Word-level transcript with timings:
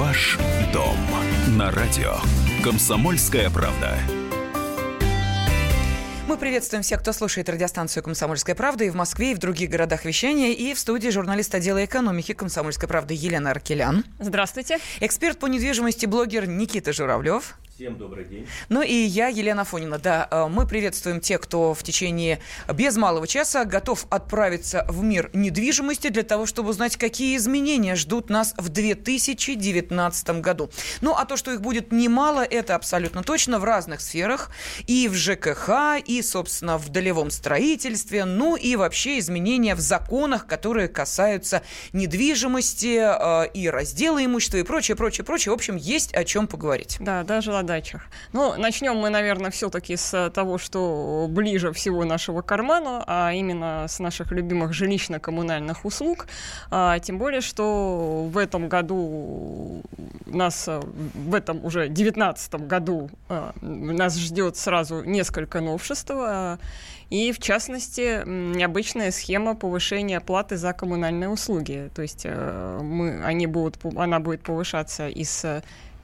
Ваш 0.00 0.38
дом 0.72 0.96
на 1.58 1.70
радио. 1.70 2.14
Комсомольская 2.64 3.50
правда. 3.50 3.98
Мы 6.26 6.38
приветствуем 6.38 6.82
всех, 6.82 7.00
кто 7.00 7.12
слушает 7.12 7.50
радиостанцию 7.50 8.02
«Комсомольская 8.02 8.54
правда» 8.54 8.84
и 8.84 8.88
в 8.88 8.94
Москве, 8.94 9.32
и 9.32 9.34
в 9.34 9.38
других 9.38 9.68
городах 9.68 10.06
вещания. 10.06 10.52
И 10.54 10.72
в 10.72 10.78
студии 10.78 11.10
журналист 11.10 11.54
отдела 11.54 11.84
экономики 11.84 12.32
«Комсомольской 12.32 12.88
правды» 12.88 13.12
Елена 13.12 13.50
Аркелян. 13.50 14.06
Здравствуйте. 14.18 14.78
Эксперт 15.00 15.38
по 15.38 15.44
недвижимости, 15.44 16.06
блогер 16.06 16.46
Никита 16.46 16.94
Журавлев. 16.94 17.58
Всем 17.80 17.96
добрый 17.96 18.26
день. 18.26 18.46
Ну 18.68 18.82
и 18.82 18.92
я, 18.92 19.28
Елена 19.28 19.64
Фонина. 19.64 19.98
Да, 19.98 20.28
э, 20.30 20.48
мы 20.48 20.66
приветствуем 20.66 21.18
тех, 21.18 21.40
кто 21.40 21.72
в 21.72 21.82
течение 21.82 22.38
без 22.70 22.98
малого 22.98 23.26
часа 23.26 23.64
готов 23.64 24.06
отправиться 24.10 24.84
в 24.86 25.02
мир 25.02 25.30
недвижимости 25.32 26.08
для 26.08 26.22
того, 26.22 26.44
чтобы 26.44 26.68
узнать, 26.68 26.98
какие 26.98 27.38
изменения 27.38 27.94
ждут 27.94 28.28
нас 28.28 28.52
в 28.58 28.68
2019 28.68 30.42
году. 30.42 30.68
Ну, 31.00 31.14
а 31.14 31.24
то, 31.24 31.38
что 31.38 31.52
их 31.52 31.62
будет 31.62 31.90
немало, 31.90 32.42
это 32.42 32.74
абсолютно 32.74 33.22
точно 33.22 33.58
в 33.58 33.64
разных 33.64 34.02
сферах. 34.02 34.50
И 34.86 35.08
в 35.08 35.14
ЖКХ, 35.14 36.04
и, 36.04 36.20
собственно, 36.20 36.76
в 36.76 36.90
долевом 36.90 37.30
строительстве, 37.30 38.26
ну 38.26 38.56
и 38.56 38.76
вообще 38.76 39.18
изменения 39.20 39.74
в 39.74 39.80
законах, 39.80 40.46
которые 40.46 40.88
касаются 40.88 41.62
недвижимости 41.94 42.98
э, 43.00 43.50
и 43.54 43.70
раздела 43.70 44.22
имущества 44.22 44.58
и 44.58 44.64
прочее, 44.64 44.98
прочее, 44.98 45.24
прочее. 45.24 45.52
В 45.52 45.54
общем, 45.54 45.76
есть 45.76 46.12
о 46.12 46.24
чем 46.24 46.46
поговорить. 46.46 46.98
Да, 47.00 47.24
даже 47.24 47.52
задачах. 47.70 48.02
Ну, 48.32 48.54
начнем 48.56 48.96
мы, 48.96 49.10
наверное, 49.10 49.50
все-таки 49.50 49.96
с 49.96 50.30
того, 50.30 50.58
что 50.58 51.26
ближе 51.28 51.72
всего 51.72 52.04
нашего 52.04 52.42
кармана, 52.42 53.04
а 53.06 53.32
именно 53.32 53.86
с 53.88 54.00
наших 54.00 54.32
любимых 54.32 54.72
жилищно-коммунальных 54.72 55.84
услуг. 55.84 56.26
А, 56.70 56.98
тем 56.98 57.18
более, 57.18 57.40
что 57.40 58.28
в 58.32 58.38
этом 58.38 58.68
году 58.68 59.82
нас, 60.26 60.68
в 60.68 61.34
этом 61.34 61.64
уже 61.64 61.88
девятнадцатом 61.88 62.66
году 62.66 63.10
а, 63.28 63.52
нас 63.62 64.16
ждет 64.16 64.56
сразу 64.56 65.04
несколько 65.04 65.60
новшеств. 65.60 66.10
А, 66.10 66.58
и, 67.10 67.32
в 67.32 67.38
частности, 67.38 68.22
необычная 68.26 69.10
схема 69.10 69.54
повышения 69.56 70.20
платы 70.20 70.56
за 70.56 70.72
коммунальные 70.72 71.28
услуги. 71.28 71.90
То 71.94 72.02
есть 72.02 72.22
э, 72.24 72.78
мы, 72.82 73.24
они 73.24 73.46
будут, 73.46 73.78
она 73.96 74.20
будет 74.20 74.42
повышаться 74.42 75.08
из 75.08 75.44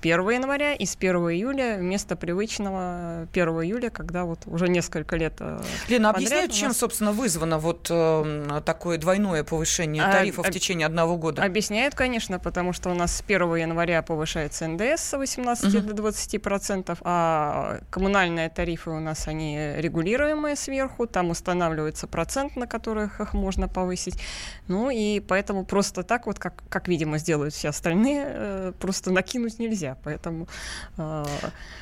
1 0.01 0.31
января 0.31 0.75
и 0.75 0.85
с 0.85 0.97
1 0.97 1.17
июля 1.17 1.77
вместо 1.79 2.17
привычного 2.17 3.29
1 3.33 3.49
июля, 3.63 3.91
когда 3.91 4.25
вот 4.25 4.41
уже 4.47 4.69
несколько 4.69 5.17
лет 5.17 5.35
э, 5.41 5.61
Лена, 5.89 6.11
объясняют, 6.11 6.51
нас... 6.51 6.57
чем, 6.57 6.73
собственно, 6.73 7.13
вызвано 7.13 7.59
вот 7.59 7.89
э, 7.91 8.61
такое 8.65 8.99
двойное 8.99 9.45
повышение 9.45 10.05
а, 10.05 10.13
тарифов 10.13 10.47
а, 10.47 10.51
в 10.51 10.53
течение 10.53 10.87
одного 10.87 11.17
года? 11.17 11.43
Объясняют, 11.43 11.95
конечно, 11.95 12.39
потому 12.39 12.73
что 12.73 12.91
у 12.91 12.95
нас 12.95 13.17
с 13.17 13.23
1 13.23 13.57
января 13.57 14.03
повышается 14.03 14.69
НДС 14.69 15.03
с 15.03 15.17
18 15.17 15.75
угу. 15.75 15.89
до 15.89 15.95
20 15.95 16.43
процентов, 16.43 16.99
а 17.03 17.81
коммунальные 17.91 18.51
тарифы 18.51 18.91
у 18.91 19.01
нас, 19.01 19.29
они 19.29 19.75
регулируемые 19.77 20.57
сверху, 20.57 21.07
там 21.07 21.31
устанавливается 21.31 22.07
процент, 22.07 22.57
на 22.57 22.67
которых 22.67 23.21
их 23.21 23.35
можно 23.35 23.69
повысить. 23.69 24.21
Ну 24.69 24.91
и 24.91 25.21
поэтому 25.21 25.65
просто 25.65 26.03
так 26.03 26.27
вот, 26.27 26.39
как, 26.39 26.63
как 26.69 26.89
видимо, 26.89 27.19
сделают 27.19 27.55
все 27.55 27.69
остальные, 27.69 28.25
э, 28.27 28.73
просто 28.79 29.11
накинуть 29.11 29.59
нельзя 29.59 29.86
нельзя, 29.87 29.97
поэтому... 30.03 30.48
Э... 30.98 31.25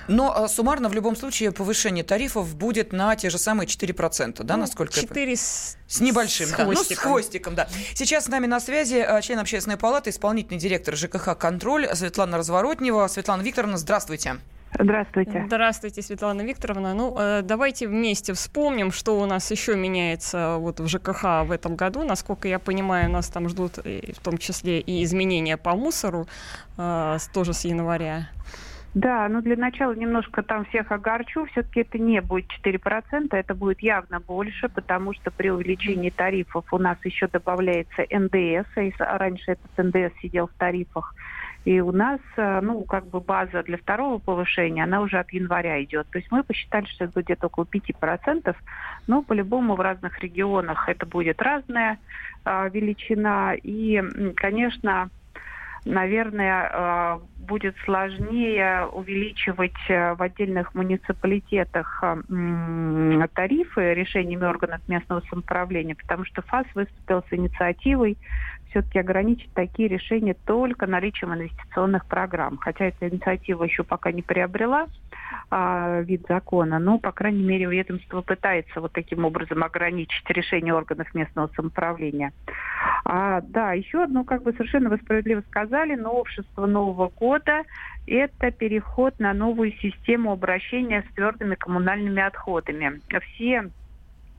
Но 0.08 0.36
а, 0.36 0.48
суммарно 0.48 0.88
в 0.88 0.94
любом 0.94 1.16
случае 1.16 1.52
повышение 1.52 2.05
тарифов 2.05 2.55
будет 2.55 2.92
на 2.92 3.14
те 3.16 3.30
же 3.30 3.38
самые 3.38 3.66
4%, 3.66 4.42
да, 4.42 4.55
ну, 4.55 4.62
насколько 4.62 4.92
4 4.92 5.30
я... 5.30 5.36
с... 5.36 5.77
с 5.86 6.00
небольшим, 6.00 6.46
с 6.46 6.50
да, 6.50 6.64
хвостиком. 6.64 6.88
ну, 6.88 6.96
с 6.96 6.98
хвостиком, 6.98 7.55
да. 7.55 7.69
Сейчас 7.94 8.24
с 8.24 8.28
нами 8.28 8.46
на 8.46 8.61
связи 8.61 8.96
а, 8.96 9.20
член 9.22 9.38
общественной 9.38 9.77
палаты, 9.77 10.11
исполнительный 10.11 10.61
директор 10.61 10.96
ЖКХ 10.96 11.36
«Контроль» 11.38 11.88
Светлана 11.94 12.38
Разворотнева. 12.38 13.06
Светлана 13.08 13.42
Викторовна, 13.42 13.78
здравствуйте. 13.78 14.36
Здравствуйте. 14.78 15.44
Здравствуйте, 15.47 16.03
Светлана 16.03 16.42
Викторовна. 16.42 16.94
Ну, 16.94 17.17
э, 17.19 17.42
давайте 17.42 17.86
вместе 17.86 18.33
вспомним, 18.33 18.90
что 18.90 19.20
у 19.20 19.27
нас 19.27 19.51
еще 19.51 19.77
меняется 19.77 20.57
вот 20.58 20.80
в 20.80 20.89
ЖКХ 20.89 21.45
в 21.45 21.52
этом 21.52 21.77
году. 21.77 22.05
Насколько 22.05 22.48
я 22.48 22.58
понимаю, 22.58 23.11
нас 23.11 23.29
там 23.29 23.48
ждут 23.48 23.79
в 23.79 24.20
том 24.23 24.39
числе 24.39 24.80
и 24.80 25.05
изменения 25.05 25.57
по 25.57 25.77
мусору, 25.77 26.27
э, 26.77 27.18
тоже 27.33 27.52
с 27.52 27.64
января. 27.64 28.29
Да, 28.95 29.29
но 29.29 29.40
для 29.40 29.57
начала 29.57 29.92
немножко 29.92 30.42
там 30.45 30.64
всех 30.67 30.92
огорчу. 30.92 31.46
Все-таки 31.46 31.80
это 31.80 31.98
не 31.98 32.20
будет 32.20 32.46
4%, 32.64 33.36
это 33.36 33.55
будет 33.55 33.80
явно 33.80 34.20
больше, 34.20 34.68
потому 34.68 35.14
что 35.14 35.33
при 35.33 35.51
увеличении 35.51 36.11
тарифов 36.11 36.64
у 36.73 36.79
нас 36.79 36.96
еще 37.02 37.27
добавляется 37.27 38.02
НДС. 38.08 38.68
И 38.77 38.92
раньше 38.98 39.52
этот 39.52 39.70
НДС 39.77 40.14
сидел 40.23 40.46
в 40.46 40.52
тарифах 40.52 41.12
и 41.64 41.80
у 41.80 41.92
нас, 41.92 42.20
э, 42.36 42.61
ну, 42.61 42.83
как 42.85 43.07
бы 43.07 43.20
база 43.20 43.63
для 43.63 43.79
второго 43.79 44.19
повышения, 44.19 44.85
она 44.85 45.01
уже 45.01 45.19
от 45.19 45.33
января 45.33 45.83
идет. 45.83 46.07
То 46.11 46.19
есть 46.19 46.30
мы 46.30 46.42
посчитали, 46.42 46.85
что 46.86 47.05
это 47.05 47.14
будет 47.14 47.42
около 47.42 47.64
5%, 47.64 48.55
но 49.07 49.23
по-любому 49.23 49.74
в 49.74 49.80
разных 49.80 50.19
регионах 50.20 50.89
это 50.89 51.07
будет 51.07 51.41
разная 51.41 51.98
э, 52.45 52.70
величина. 52.70 53.55
И, 53.55 54.03
конечно, 54.36 55.11
наверное, 55.85 56.70
э, 56.73 57.19
будет 57.39 57.77
сложнее 57.85 58.86
увеличивать 58.86 59.73
э, 59.89 60.14
в 60.14 60.23
отдельных 60.23 60.74
муниципалитетах 60.74 62.03
э, 62.03 63.29
тарифы 63.35 63.95
решениями 63.95 64.45
органов 64.45 64.80
местного 64.89 65.23
самоуправления, 65.29 65.95
потому 65.95 66.24
что 66.24 66.42
ФАС 66.42 66.67
выступил 66.74 67.23
с 67.29 67.33
инициативой 67.33 68.17
все-таки 68.74 68.98
ограничить 68.98 69.52
такие 69.55 69.89
решения 69.89 70.35
только 70.35 70.89
наличием 70.89 71.33
инвестиционных 71.33 72.07
программ. 72.07 72.57
Хотя 72.57 72.86
эта 72.86 73.08
инициатива 73.08 73.62
еще 73.62 73.85
пока 73.85 74.11
не 74.11 74.23
приобрела 74.23 74.89
а, 75.48 76.01
вид 76.01 76.27
закона, 76.29 76.80
но, 76.80 76.98
по 76.98 77.12
крайней 77.12 77.45
мере, 77.45 77.67
ведомство 77.67 78.20
пытается 78.20 78.80
вот 78.80 78.92
таким 78.92 79.24
образом 79.24 79.62
ограничить 79.62 80.29
решение 80.29 80.74
органов 80.74 81.14
местного 81.14 81.48
самоуправления. 81.55 82.33
А, 83.05 83.42
да, 83.42 83.74
еще 83.74 84.02
одно, 84.02 84.24
как 84.24 84.42
бы 84.42 84.52
совершенно 84.52 84.91
вы 84.91 84.96
справедливо 84.96 85.42
сказали, 85.48 85.95
новшество 85.95 86.67
Нового 86.67 87.08
года– 87.08 87.62
это 88.08 88.51
переход 88.51 89.20
на 89.20 89.33
новую 89.33 89.73
систему 89.74 90.33
обращения 90.33 91.05
с 91.08 91.14
твердыми 91.14 91.55
коммунальными 91.55 92.23
отходами. 92.23 93.01
Все 93.35 93.70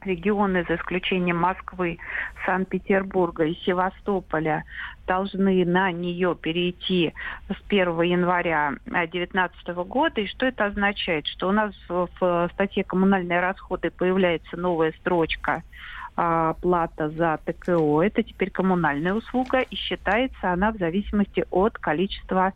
регионы, 0.05 0.65
за 0.67 0.75
исключением 0.75 1.37
Москвы, 1.37 1.97
Санкт-Петербурга 2.45 3.45
и 3.45 3.55
Севастополя, 3.65 4.63
должны 5.07 5.65
на 5.65 5.91
нее 5.91 6.35
перейти 6.39 7.13
с 7.49 7.55
1 7.67 8.01
января 8.01 8.75
2019 8.85 9.67
года. 9.87 10.21
И 10.21 10.27
что 10.27 10.45
это 10.45 10.65
означает? 10.65 11.27
Что 11.27 11.49
у 11.49 11.51
нас 11.51 11.73
в 11.87 12.49
статье 12.53 12.83
«Коммунальные 12.83 13.39
расходы» 13.39 13.91
появляется 13.91 14.57
новая 14.57 14.93
строчка 14.99 15.63
а, 16.17 16.53
плата 16.53 17.09
за 17.09 17.39
ТКО. 17.45 18.01
Это 18.01 18.23
теперь 18.23 18.49
коммунальная 18.49 19.13
услуга, 19.13 19.59
и 19.59 19.75
считается 19.75 20.53
она 20.53 20.71
в 20.71 20.77
зависимости 20.77 21.45
от 21.51 21.77
количества 21.77 22.53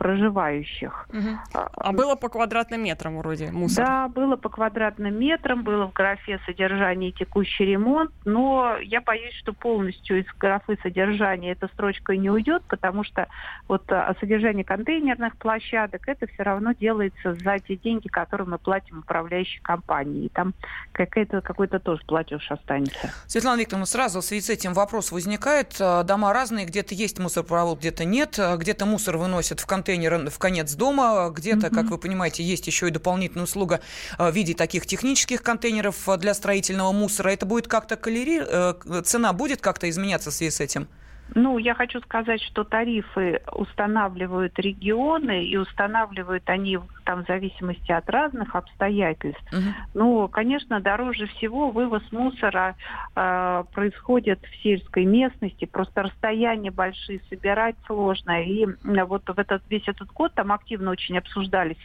проживающих. 0.00 1.06
Угу. 1.12 1.60
А 1.74 1.92
было 1.92 2.14
по 2.14 2.30
квадратным 2.30 2.82
метрам 2.82 3.18
вроде 3.18 3.50
мусор? 3.52 3.84
Да, 3.84 4.08
было 4.08 4.36
по 4.36 4.48
квадратным 4.48 5.14
метрам, 5.14 5.62
было 5.62 5.88
в 5.88 5.92
графе 5.92 6.40
содержание 6.46 7.10
и 7.10 7.12
текущий 7.12 7.66
ремонт, 7.66 8.10
но 8.24 8.78
я 8.82 9.02
боюсь, 9.02 9.34
что 9.34 9.52
полностью 9.52 10.20
из 10.20 10.24
графы 10.38 10.78
содержания 10.82 11.52
эта 11.52 11.68
строчка 11.74 12.16
не 12.16 12.30
уйдет, 12.30 12.62
потому 12.66 13.04
что 13.04 13.28
вот 13.68 13.92
а, 13.92 14.16
содержание 14.20 14.64
контейнерных 14.64 15.36
площадок, 15.36 16.08
это 16.08 16.26
все 16.28 16.44
равно 16.44 16.72
делается 16.72 17.34
за 17.34 17.58
те 17.58 17.76
деньги, 17.76 18.08
которые 18.08 18.48
мы 18.48 18.56
платим 18.56 19.00
управляющей 19.00 19.60
компании. 19.60 20.24
И 20.24 20.28
там 20.30 20.54
какой-то 20.92 21.42
какой-то 21.42 21.78
тоже 21.78 22.00
платеж 22.06 22.50
останется. 22.50 23.12
Светлана 23.26 23.60
Викторовна, 23.60 23.84
сразу 23.84 24.22
в 24.22 24.24
связи 24.24 24.40
с 24.40 24.48
этим 24.48 24.72
вопрос 24.72 25.12
возникает. 25.12 25.76
Дома 25.78 26.32
разные, 26.32 26.64
где-то 26.64 26.94
есть 26.94 27.18
мусоропровод, 27.18 27.80
где-то 27.80 28.06
нет, 28.06 28.40
где-то 28.56 28.86
мусор 28.86 29.18
выносят 29.18 29.60
в 29.60 29.66
контейнер 29.66 29.89
контейнер 29.90 30.30
в 30.30 30.38
конец 30.38 30.74
дома. 30.74 31.32
Где-то, 31.34 31.66
mm-hmm. 31.66 31.74
как 31.74 31.86
вы 31.86 31.98
понимаете, 31.98 32.42
есть 32.44 32.66
еще 32.66 32.88
и 32.88 32.90
дополнительная 32.90 33.44
услуга 33.44 33.80
э, 34.18 34.30
в 34.30 34.34
виде 34.34 34.54
таких 34.54 34.86
технических 34.86 35.42
контейнеров 35.42 36.08
э, 36.08 36.16
для 36.16 36.34
строительного 36.34 36.92
мусора. 36.92 37.30
Это 37.30 37.46
будет 37.46 37.66
как-то 37.66 37.96
калери... 37.96 38.40
Э, 38.40 38.74
цена 39.04 39.32
будет 39.32 39.60
как-то 39.60 39.88
изменяться 39.90 40.30
в 40.30 40.34
связи 40.34 40.50
с 40.50 40.60
этим? 40.60 40.88
Ну, 41.34 41.58
я 41.58 41.74
хочу 41.74 42.00
сказать, 42.00 42.42
что 42.42 42.64
тарифы 42.64 43.40
устанавливают 43.52 44.58
регионы, 44.58 45.44
и 45.44 45.56
устанавливают 45.56 46.48
они 46.48 46.78
там 47.04 47.24
в 47.24 47.26
зависимости 47.26 47.90
от 47.90 48.08
разных 48.08 48.54
обстоятельств. 48.54 49.42
Угу. 49.52 49.74
Ну, 49.94 50.28
конечно, 50.28 50.80
дороже 50.80 51.26
всего 51.26 51.70
вывоз 51.70 52.02
мусора 52.12 52.76
э, 53.16 53.64
происходит 53.72 54.40
в 54.44 54.62
сельской 54.62 55.04
местности, 55.04 55.64
просто 55.64 56.04
расстояния 56.04 56.70
большие, 56.70 57.20
собирать 57.28 57.76
сложно. 57.86 58.42
И 58.44 58.66
вот 58.84 59.28
в 59.28 59.38
этот, 59.38 59.62
весь 59.68 59.88
этот 59.88 60.12
год 60.12 60.34
там 60.34 60.52
активно 60.52 60.90
очень 60.90 61.18
обсуждались, 61.18 61.80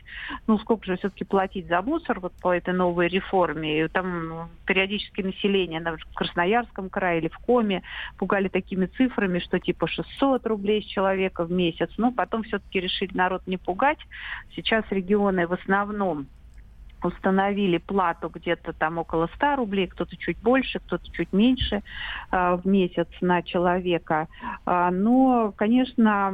ну, 0.48 0.60
сколько 0.60 0.86
же 0.86 0.98
все-таки 0.98 1.24
платить 1.24 1.68
за 1.68 1.82
мусор 1.82 2.20
вот 2.20 2.34
по 2.42 2.56
этой 2.56 2.74
новой 2.74 3.08
реформе. 3.08 3.82
И 3.82 3.88
там 3.88 4.50
периодически 4.66 5.22
население 5.22 5.80
в 5.80 6.16
Красноярском 6.16 6.90
крае 6.90 7.20
или 7.20 7.28
в 7.30 7.38
Коме 7.40 7.82
пугали 8.18 8.48
такими 8.48 8.86
цифрами, 8.86 9.35
что 9.40 9.60
типа 9.60 9.88
600 9.88 10.46
рублей 10.48 10.82
с 10.82 10.86
человека 10.86 11.46
в 11.46 11.52
месяц. 11.52 11.90
Ну, 11.98 12.12
потом 12.12 12.44
все-таки 12.44 12.80
решили 12.80 13.12
народ 13.14 13.42
не 13.48 13.58
пугать. 13.58 14.00
Сейчас 14.56 14.86
регионы 14.90 15.48
в 15.48 15.54
основном 15.54 16.28
установили 17.04 17.78
плату 17.78 18.30
где-то 18.30 18.74
там 18.74 18.98
около 18.98 19.30
100 19.36 19.56
рублей, 19.56 19.88
кто-то 19.88 20.16
чуть 20.18 20.38
больше, 20.38 20.80
кто-то 20.80 21.10
чуть 21.12 21.32
меньше 21.34 21.82
э, 22.32 22.56
в 22.56 22.66
месяц 22.66 23.08
на 23.22 23.42
человека. 23.42 24.28
Э, 24.66 24.90
но, 24.92 25.54
конечно, 25.56 26.34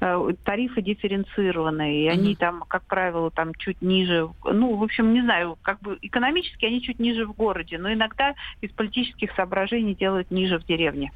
э, 0.00 0.32
тарифы 0.44 0.82
дифференцированные, 0.82 2.04
и 2.04 2.08
mm-hmm. 2.08 2.12
они 2.12 2.36
там, 2.36 2.64
как 2.68 2.82
правило, 2.84 3.30
там 3.30 3.54
чуть 3.54 3.82
ниже, 3.82 4.28
ну, 4.44 4.76
в 4.76 4.82
общем, 4.82 5.12
не 5.12 5.22
знаю, 5.22 5.58
как 5.62 5.80
бы 5.80 5.98
экономически 6.02 6.66
они 6.66 6.82
чуть 6.82 6.98
ниже 6.98 7.26
в 7.26 7.32
городе, 7.32 7.78
но 7.78 7.92
иногда 7.92 8.34
из 8.60 8.70
политических 8.70 9.32
соображений 9.34 9.94
делают 9.94 10.30
ниже 10.30 10.58
в 10.58 10.66
деревне. 10.66 11.12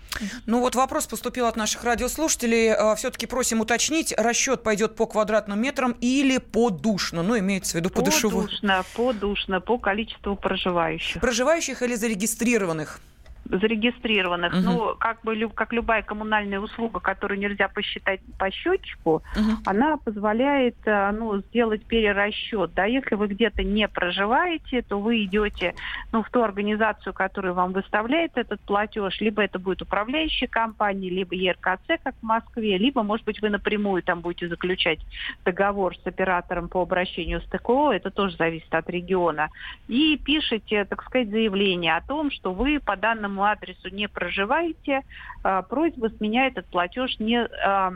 Ну 0.46 0.60
вот 0.60 0.74
вопрос 0.74 1.06
поступил 1.06 1.46
от 1.46 1.56
наших 1.56 1.84
радиослушателей. 1.84 2.94
Все-таки 2.96 3.26
просим 3.26 3.60
уточнить, 3.60 4.14
расчет 4.16 4.62
пойдет 4.62 4.96
по 4.96 5.06
квадратным 5.06 5.60
метрам 5.60 5.94
или 6.00 6.38
по 6.38 6.70
душно? 6.70 7.22
Ну, 7.22 7.38
имеется 7.38 7.72
в 7.72 7.74
виду 7.80 7.90
по, 7.90 8.02
душевой. 8.02 8.13
Подушно, 8.22 8.84
подушно, 8.96 9.60
по 9.60 9.78
количеству 9.78 10.36
проживающих. 10.36 11.20
Проживающих 11.20 11.82
или 11.82 11.94
зарегистрированных? 11.94 13.00
Зарегистрированных. 13.44 14.52
Угу. 14.52 14.62
Ну, 14.62 14.94
как 14.98 15.22
бы 15.22 15.34
как 15.54 15.72
любая 15.72 16.02
коммунальная 16.02 16.60
услуга, 16.60 17.00
которую 17.00 17.38
нельзя 17.38 17.68
посчитать 17.68 18.20
по 18.38 18.50
счетчику, 18.50 19.22
угу. 19.36 19.52
она 19.66 19.96
позволяет 19.98 20.76
э, 20.84 21.10
ну, 21.12 21.38
сделать 21.40 21.84
перерасчет. 21.84 22.72
Да, 22.74 22.84
если 22.84 23.14
вы 23.14 23.28
где-то 23.28 23.62
не 23.62 23.88
проживаете, 23.88 24.82
то 24.82 24.98
вы 24.98 25.24
идете 25.24 25.74
ну, 26.12 26.22
в 26.22 26.30
ту 26.30 26.42
организацию, 26.42 27.12
которая 27.12 27.52
вам 27.52 27.72
выставляет 27.72 28.32
этот 28.36 28.60
платеж, 28.62 29.20
либо 29.20 29.42
это 29.42 29.58
будет 29.58 29.82
управляющая 29.82 30.48
компания, 30.48 31.10
либо 31.10 31.34
ЕРКЦ, 31.34 32.02
как 32.02 32.14
в 32.20 32.22
Москве, 32.22 32.78
либо, 32.78 33.02
может 33.02 33.26
быть, 33.26 33.40
вы 33.42 33.50
напрямую 33.50 34.02
там 34.02 34.20
будете 34.20 34.48
заключать 34.48 35.00
договор 35.44 35.96
с 35.96 36.06
оператором 36.06 36.68
по 36.68 36.82
обращению 36.82 37.40
с 37.40 37.44
ТКО, 37.44 37.92
это 37.92 38.10
тоже 38.10 38.36
зависит 38.36 38.72
от 38.74 38.88
региона, 38.88 39.50
и 39.88 40.16
пишете, 40.16 40.84
так 40.84 41.02
сказать, 41.04 41.30
заявление 41.30 41.96
о 41.96 42.02
том, 42.02 42.30
что 42.30 42.52
вы 42.52 42.80
по 42.80 42.96
данным 42.96 43.33
данному 43.34 43.44
адресу 43.44 43.88
не 43.90 44.08
проживаете, 44.08 45.02
а, 45.42 45.62
просьба 45.62 46.08
с 46.08 46.20
меня 46.20 46.46
этот 46.46 46.66
платеж 46.68 47.18
не 47.18 47.38
а, 47.38 47.92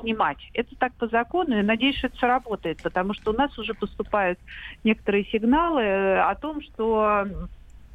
снимать. 0.00 0.38
Это 0.54 0.74
так 0.76 0.94
по 0.94 1.06
закону, 1.08 1.58
и 1.58 1.62
надеюсь, 1.62 1.96
что 1.98 2.08
это 2.08 2.16
сработает, 2.18 2.82
потому 2.82 3.14
что 3.14 3.30
у 3.30 3.34
нас 3.34 3.56
уже 3.58 3.74
поступают 3.74 4.38
некоторые 4.84 5.24
сигналы 5.26 5.82
э, 5.82 6.20
о 6.20 6.34
том, 6.34 6.60
что 6.62 7.26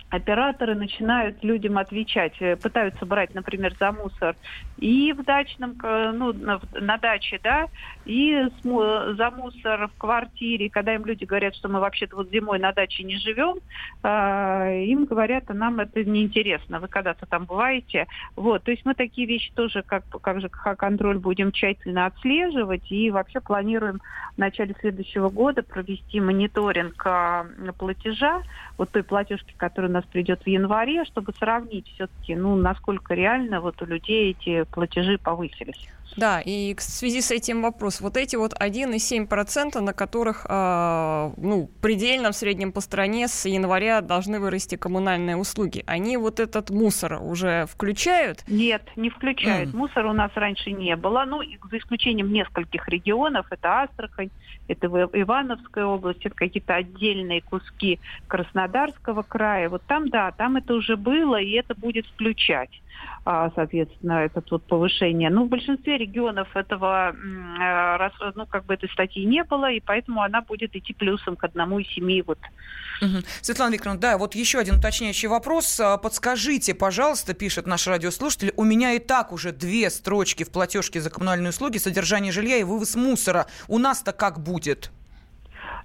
операторы 0.09 0.75
начинают 0.75 1.43
людям 1.43 1.77
отвечать, 1.77 2.33
э, 2.39 2.55
пытаются 2.55 3.05
брать, 3.05 3.33
например, 3.33 3.75
за 3.79 3.91
мусор 3.91 4.35
и 4.77 5.13
в 5.13 5.23
дачном, 5.23 5.75
ну, 5.81 6.33
на, 6.33 6.97
даче, 6.97 7.39
да, 7.43 7.67
и 8.05 8.47
за 8.63 9.31
мусор 9.31 9.87
в 9.87 9.97
квартире, 9.97 10.69
когда 10.69 10.95
им 10.95 11.05
люди 11.05 11.23
говорят, 11.23 11.55
что 11.55 11.69
мы 11.69 11.79
вообще-то 11.79 12.15
вот 12.15 12.29
зимой 12.29 12.59
на 12.59 12.71
даче 12.71 13.03
не 13.03 13.17
живем, 13.17 13.57
э, 14.03 14.83
им 14.85 15.05
говорят, 15.05 15.45
а 15.47 15.53
нам 15.53 15.79
это 15.79 16.03
неинтересно, 16.03 16.79
вы 16.79 16.87
когда-то 16.87 17.25
там 17.25 17.45
бываете. 17.45 18.07
Вот, 18.35 18.63
то 18.63 18.71
есть 18.71 18.85
мы 18.85 18.93
такие 18.95 19.27
вещи 19.27 19.51
тоже, 19.53 19.83
как, 19.83 20.03
как 20.21 20.41
же 20.41 20.49
контроль 20.49 21.17
будем 21.17 21.51
тщательно 21.51 22.05
отслеживать 22.05 22.91
и 22.91 23.11
вообще 23.11 23.39
планируем 23.39 24.01
в 24.35 24.37
начале 24.37 24.75
следующего 24.79 25.29
года 25.29 25.63
провести 25.63 26.19
мониторинг 26.19 27.01
э, 27.05 27.71
платежа, 27.77 28.41
вот 28.77 28.91
той 28.91 29.03
платежки, 29.03 29.53
которая 29.57 29.89
у 29.89 29.93
нас 29.93 30.04
придет 30.05 30.43
в 30.43 30.47
январе, 30.47 31.05
чтобы 31.05 31.33
сравнить 31.37 31.87
все-таки, 31.89 32.35
ну, 32.35 32.55
насколько 32.55 33.13
реально 33.13 33.61
вот 33.61 33.81
у 33.81 33.85
людей 33.85 34.31
эти 34.31 34.63
платежи 34.71 35.17
повысились. 35.21 35.87
Да, 36.17 36.41
и 36.41 36.75
в 36.75 36.81
связи 36.81 37.21
с 37.21 37.31
этим 37.31 37.61
вопрос. 37.61 38.01
Вот 38.01 38.17
эти 38.17 38.35
вот 38.35 38.53
1,7%, 38.53 39.79
на 39.81 39.93
которых, 39.93 40.45
э, 40.47 41.31
ну, 41.37 41.69
предельно 41.81 42.31
в 42.31 42.35
среднем 42.35 42.71
по 42.71 42.81
стране 42.81 43.27
с 43.27 43.45
января 43.45 44.01
должны 44.01 44.39
вырасти 44.39 44.75
коммунальные 44.75 45.35
услуги, 45.35 45.83
они 45.87 46.17
вот 46.17 46.39
этот 46.39 46.69
мусор 46.69 47.19
уже 47.21 47.65
включают? 47.65 48.43
Нет, 48.47 48.83
не 48.95 49.09
включают. 49.09 49.69
Mm. 49.69 49.77
Мусора 49.77 50.09
у 50.09 50.13
нас 50.13 50.31
раньше 50.35 50.71
не 50.71 50.95
было, 50.95 51.25
ну, 51.25 51.41
за 51.69 51.77
исключением 51.77 52.31
нескольких 52.31 52.87
регионов, 52.87 53.47
это 53.51 53.81
Астрахань, 53.81 54.29
это 54.67 54.87
Ивановская 54.87 55.85
область, 55.85 56.25
это 56.25 56.35
какие-то 56.35 56.75
отдельные 56.75 57.41
куски 57.41 57.99
Краснодарского 58.27 59.23
края. 59.23 59.69
Вот 59.69 59.83
там, 59.87 60.09
да, 60.09 60.31
там 60.31 60.57
это 60.57 60.73
уже 60.73 60.95
было, 60.95 61.39
и 61.39 61.51
это 61.51 61.75
будет 61.75 62.05
включать. 62.07 62.69
А, 63.27 63.51
соответственно, 63.55 64.25
это 64.25 64.43
вот 64.51 64.67
повышение. 64.67 65.31
Ну, 65.31 65.45
в 65.45 65.49
большинстве 65.49 65.97
регионов 65.97 66.55
этого, 66.55 67.15
э, 67.15 68.31
ну, 68.35 68.45
как 68.45 68.65
бы 68.65 68.75
этой 68.75 68.87
статьи 68.89 69.25
не 69.25 69.43
было, 69.43 69.71
и 69.71 69.79
поэтому 69.79 70.21
она 70.21 70.41
будет 70.41 70.75
идти 70.75 70.93
плюсом 70.93 71.35
к 71.35 71.43
одному 71.43 71.79
из 71.79 71.87
семи. 71.87 72.21
Вот. 72.21 72.37
Угу. 73.01 73.23
Светлана 73.41 73.73
Викторовна, 73.73 73.99
да, 73.99 74.17
вот 74.19 74.35
еще 74.35 74.59
один 74.59 74.75
уточняющий 74.75 75.27
вопрос. 75.27 75.79
А, 75.79 75.97
подскажите, 75.97 76.75
пожалуйста, 76.75 77.33
пишет 77.33 77.65
наш 77.65 77.87
радиослушатель, 77.87 78.53
у 78.57 78.63
меня 78.63 78.93
и 78.93 78.99
так 78.99 79.31
уже 79.31 79.51
две 79.51 79.89
строчки 79.89 80.43
в 80.43 80.51
платежке 80.51 81.01
за 81.01 81.09
коммунальные 81.09 81.49
услуги, 81.49 81.79
содержание 81.79 82.31
жилья 82.31 82.57
и 82.57 82.63
вывоз 82.63 82.95
мусора. 82.95 83.47
У 83.67 83.79
нас-то 83.79 84.11
как 84.13 84.39
будет? 84.39 84.91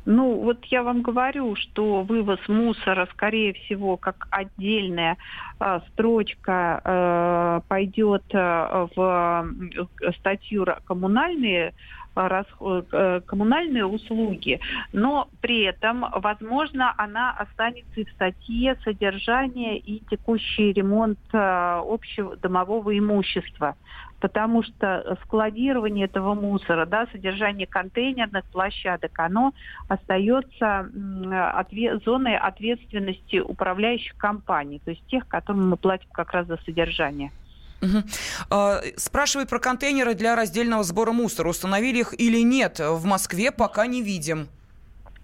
Ну, 0.06 0.40
вот 0.40 0.64
я 0.66 0.82
вам 0.82 1.02
говорю, 1.02 1.56
что 1.56 2.02
вывоз 2.02 2.40
мусора, 2.48 3.06
скорее 3.12 3.52
всего, 3.52 3.96
как 3.96 4.26
отдельная 4.30 5.18
э, 5.58 5.80
строчка 5.88 6.80
э, 6.82 7.60
пойдет 7.68 8.24
э, 8.32 8.86
в 8.96 9.54
статью 10.18 10.66
коммунальные 10.86 11.74
э, 12.16 13.20
коммунальные 13.26 13.86
услуги, 13.86 14.58
но 14.92 15.28
при 15.40 15.62
этом, 15.62 16.06
возможно, 16.16 16.92
она 16.96 17.32
останется 17.32 18.00
и 18.00 18.04
в 18.04 18.10
статье 18.10 18.76
содержание 18.82 19.78
и 19.78 20.02
текущий 20.10 20.72
ремонт 20.72 21.20
общего 21.32 22.36
домового 22.36 22.98
имущества 22.98 23.76
потому 24.20 24.62
что 24.62 25.18
складирование 25.24 26.04
этого 26.04 26.34
мусора, 26.34 26.86
да, 26.86 27.06
содержание 27.10 27.66
контейнерных 27.66 28.44
площадок, 28.46 29.18
оно 29.18 29.52
остается 29.88 30.90
отве- 31.56 31.98
зоной 32.04 32.36
ответственности 32.36 33.38
управляющих 33.38 34.16
компаний, 34.16 34.80
то 34.84 34.90
есть 34.90 35.04
тех, 35.06 35.26
которым 35.26 35.70
мы 35.70 35.76
платим 35.76 36.08
как 36.12 36.32
раз 36.32 36.46
за 36.46 36.58
содержание. 36.58 37.32
Угу. 37.82 38.02
Спрашивают 38.96 39.48
про 39.48 39.58
контейнеры 39.58 40.14
для 40.14 40.36
раздельного 40.36 40.82
сбора 40.82 41.12
мусора. 41.12 41.48
Установили 41.48 42.00
их 42.00 42.12
или 42.20 42.42
нет? 42.42 42.78
В 42.78 43.06
Москве 43.06 43.50
пока 43.50 43.86
не 43.86 44.02
видим. 44.02 44.48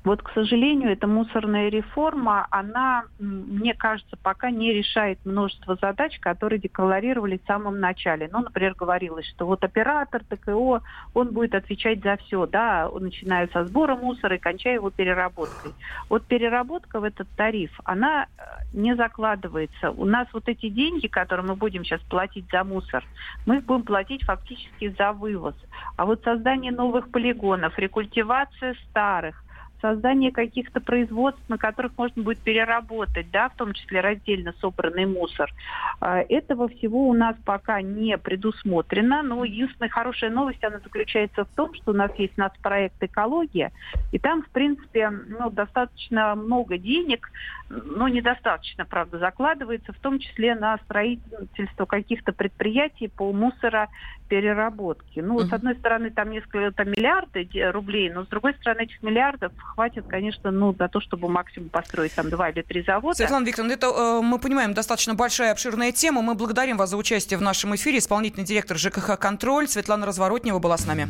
Вот, 0.07 0.23
к 0.23 0.31
сожалению, 0.35 0.93
эта 0.93 1.09
мусорная 1.09 1.69
реформа, 1.69 2.47
она, 2.53 3.07
мне 3.19 3.75
кажется, 3.75 4.17
пока 4.23 4.53
не 4.53 4.73
решает 4.73 5.19
множество 5.25 5.77
задач, 5.83 6.21
которые 6.21 6.61
декларировали 6.61 7.41
в 7.43 7.47
самом 7.49 7.81
начале. 7.81 8.29
Ну, 8.31 8.43
например, 8.43 8.75
говорилось, 8.75 9.27
что 9.27 9.47
вот 9.47 9.65
оператор 9.65 10.23
ТКО, 10.23 10.83
он 11.13 11.33
будет 11.33 11.57
отвечать 11.57 12.05
за 12.05 12.19
все, 12.19 12.47
да, 12.47 12.89
начиная 12.89 13.49
со 13.49 13.65
сбора 13.65 13.97
мусора 13.97 14.37
и 14.37 14.39
кончая 14.39 14.75
его 14.75 14.91
переработкой. 14.91 15.73
Вот 16.09 16.25
переработка 16.25 17.01
в 17.01 17.03
этот 17.03 17.29
тариф, 17.31 17.73
она 17.83 18.27
э, 18.39 18.43
не 18.75 18.95
закладывается. 18.95 19.91
У 19.91 20.05
нас 20.05 20.29
вот 20.33 20.49
эти 20.49 20.69
деньги, 20.69 21.09
которые 21.09 21.45
мы 21.45 21.57
будем 21.57 21.85
сейчас 21.85 22.01
платить 22.03 22.47
за 22.53 22.63
мусор, 22.63 23.03
мы 23.45 23.57
их 23.57 23.65
будем 23.65 23.83
платить 23.83 24.23
фактически 24.23 24.95
за 24.97 25.11
вывоз. 25.11 25.57
А 25.97 26.07
вот 26.07 26.23
создание 26.23 26.71
новых 26.71 27.11
полигонов, 27.11 27.77
рекультивация 27.77 28.77
старых, 28.89 29.43
создание 29.81 30.33
каких-то 30.33 30.81
производств, 30.81 31.43
на 31.49 31.59
которых 31.59 31.93
можно 31.97 32.23
будет 32.23 32.39
переработать, 32.39 33.31
да, 33.31 33.49
в 33.49 33.57
том 33.57 33.73
числе 33.73 34.01
раздельно 34.01 34.55
собранный 34.61 35.07
мусор. 35.07 35.53
А, 36.01 36.21
этого 36.21 36.69
всего 36.69 37.09
у 37.09 37.15
нас 37.15 37.37
пока 37.45 37.83
не 37.83 38.17
предусмотрено, 38.19 39.23
но 39.23 39.45
единственная 39.45 39.89
хорошая 39.89 40.31
новость, 40.31 40.63
она 40.65 40.79
заключается 40.79 41.45
в 41.45 41.49
том, 41.55 41.75
что 41.75 41.93
у 41.93 41.95
нас 41.95 42.11
есть 42.19 42.37
нацпроект 42.37 43.03
«Экология», 43.03 43.73
и 44.13 44.19
там, 44.19 44.43
в 44.43 44.49
принципе, 44.51 45.11
ну, 45.11 45.51
достаточно 45.51 46.35
много 46.35 46.79
денег 46.79 47.31
ну, 47.69 48.07
недостаточно, 48.07 48.85
правда, 48.85 49.19
закладывается, 49.19 49.93
в 49.93 49.99
том 49.99 50.19
числе 50.19 50.55
на 50.55 50.79
строительство 50.85 51.85
каких-то 51.85 52.33
предприятий 52.33 53.09
по 53.09 53.33
мусоропереработке. 53.33 55.23
Ну, 55.23 55.41
uh-huh. 55.41 55.49
с 55.49 55.53
одной 55.53 55.75
стороны, 55.77 56.11
там 56.11 56.31
несколько 56.31 56.71
там, 56.73 56.91
миллиарды 56.91 57.49
рублей, 57.73 58.11
но 58.11 58.25
с 58.25 58.29
другой 58.29 58.55
стороны, 58.55 58.83
этих 58.83 59.03
миллиардов 59.03 59.53
хватит, 59.57 60.07
конечно, 60.07 60.51
ну, 60.51 60.75
за 60.79 60.89
то, 60.89 61.01
чтобы 61.01 61.29
максимум 61.29 61.69
построить 61.71 62.15
там 62.15 62.31
два 62.31 62.51
или 62.51 62.63
три 62.63 62.83
завода. 62.83 63.17
Светлана 63.17 63.45
Викторовна, 63.45 63.73
это, 63.73 63.87
э, 63.87 64.21
мы 64.23 64.39
понимаем, 64.39 64.73
достаточно 64.73 65.15
большая, 65.15 65.53
обширная 65.53 65.91
тема. 65.91 66.23
Мы 66.23 66.35
благодарим 66.35 66.77
вас 66.77 66.91
за 66.91 66.97
участие 66.97 67.39
в 67.39 67.43
нашем 67.43 67.75
эфире. 67.75 67.99
Исполнительный 67.99 68.47
директор 68.47 68.77
ЖКХ 68.77 69.19
«Контроль» 69.19 69.67
Светлана 69.67 70.07
Разворотнева 70.07 70.59
была 70.61 70.77
с 70.77 70.87
нами. 70.87 71.09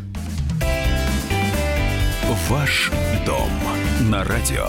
Ваш 2.48 2.90
дом 3.26 3.50
на 4.10 4.24
радио. 4.24 4.68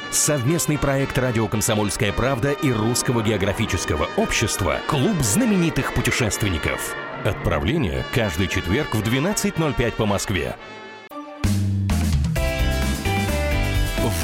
Совместный 0.11 0.77
проект 0.77 1.17
«Радио 1.17 1.47
Комсомольская 1.47 2.11
правда» 2.11 2.51
и 2.51 2.69
Русского 2.69 3.23
географического 3.23 4.09
общества 4.17 4.79
«Клуб 4.87 5.17
знаменитых 5.21 5.93
путешественников». 5.93 6.93
Отправление 7.23 8.03
каждый 8.13 8.49
четверг 8.49 8.93
в 8.93 9.01
12.05 9.01 9.91
по 9.93 10.05
Москве. 10.05 10.57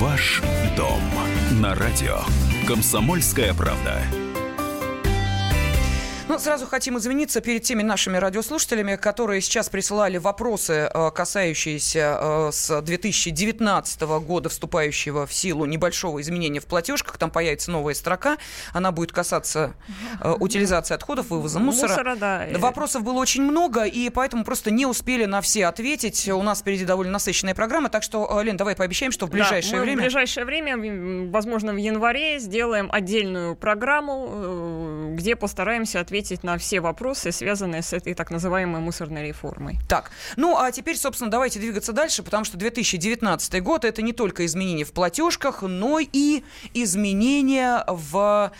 Ваш 0.01 0.43
дом 0.75 0.99
на 1.61 1.73
радио. 1.73 2.17
Комсомольская 2.67 3.53
правда. 3.53 4.01
Ну, 6.29 6.37
сразу 6.39 6.65
хотим 6.65 6.97
извиниться 6.97 7.39
перед 7.39 7.63
теми 7.63 7.83
нашими 7.83 8.17
радиослушателями, 8.17 8.97
которые 8.97 9.39
сейчас 9.39 9.69
присылали 9.69 10.17
вопросы, 10.17 10.91
э, 10.93 11.11
касающиеся 11.11 12.17
э, 12.19 12.49
с 12.51 12.81
2019 12.81 14.01
года 14.01 14.49
вступающего 14.49 15.25
в 15.25 15.33
силу 15.33 15.63
небольшого 15.63 16.19
изменения 16.19 16.59
в 16.59 16.65
платежках. 16.65 17.17
Там 17.17 17.31
появится 17.31 17.71
новая 17.71 17.93
строка. 17.93 18.37
Она 18.73 18.91
будет 18.91 19.13
касаться 19.13 19.73
э, 20.21 20.35
утилизации 20.37 20.95
отходов, 20.95 21.29
вывоза 21.29 21.59
мусора. 21.59 21.91
Мусора, 21.91 22.15
да. 22.17 22.47
Вопросов 22.57 23.03
было 23.03 23.19
очень 23.19 23.43
много, 23.43 23.85
и 23.85 24.09
поэтому 24.09 24.43
просто 24.43 24.69
не 24.69 24.85
успели 24.85 25.23
на 25.23 25.39
все 25.39 25.65
ответить. 25.67 26.27
У 26.27 26.43
нас 26.43 26.59
впереди 26.59 26.83
довольно 26.83 27.13
насыщенная 27.13 27.55
программа, 27.55 27.87
так 27.87 28.03
что, 28.03 28.41
Лен, 28.41 28.57
давай 28.57 28.75
пообещаем, 28.75 29.13
что 29.13 29.27
в 29.27 29.29
ближайшее 29.29 29.71
да, 29.71 29.77
мы 29.77 29.83
время... 29.83 29.99
в 29.99 30.03
ближайшее 30.03 30.45
время, 30.45 31.31
возможно, 31.31 31.71
в 31.71 31.77
январе, 31.77 32.39
сделаем 32.39 32.89
отдельную 32.91 33.55
программу, 33.55 35.13
где 35.15 35.37
постараемся 35.37 36.01
ответить 36.01 36.16
ответить 36.17 36.43
на 36.43 36.57
все 36.57 36.79
вопросы, 36.79 37.31
связанные 37.31 37.83
с 37.83 37.93
этой 37.93 38.15
так 38.15 38.31
называемой 38.31 38.81
мусорной 38.81 39.27
реформой. 39.27 39.77
Так, 39.87 40.11
ну 40.35 40.57
а 40.57 40.71
теперь, 40.71 40.97
собственно, 40.97 41.29
давайте 41.29 41.59
двигаться 41.59 41.93
дальше, 41.93 42.23
потому 42.23 42.43
что 42.43 42.57
2019 42.57 43.61
год 43.61 43.85
это 43.85 44.01
не 44.01 44.13
только 44.13 44.45
изменения 44.45 44.83
в 44.83 44.93
платежках, 44.93 45.61
но 45.61 45.99
и 45.99 46.43
изменения 46.73 47.83
в... 47.87 48.51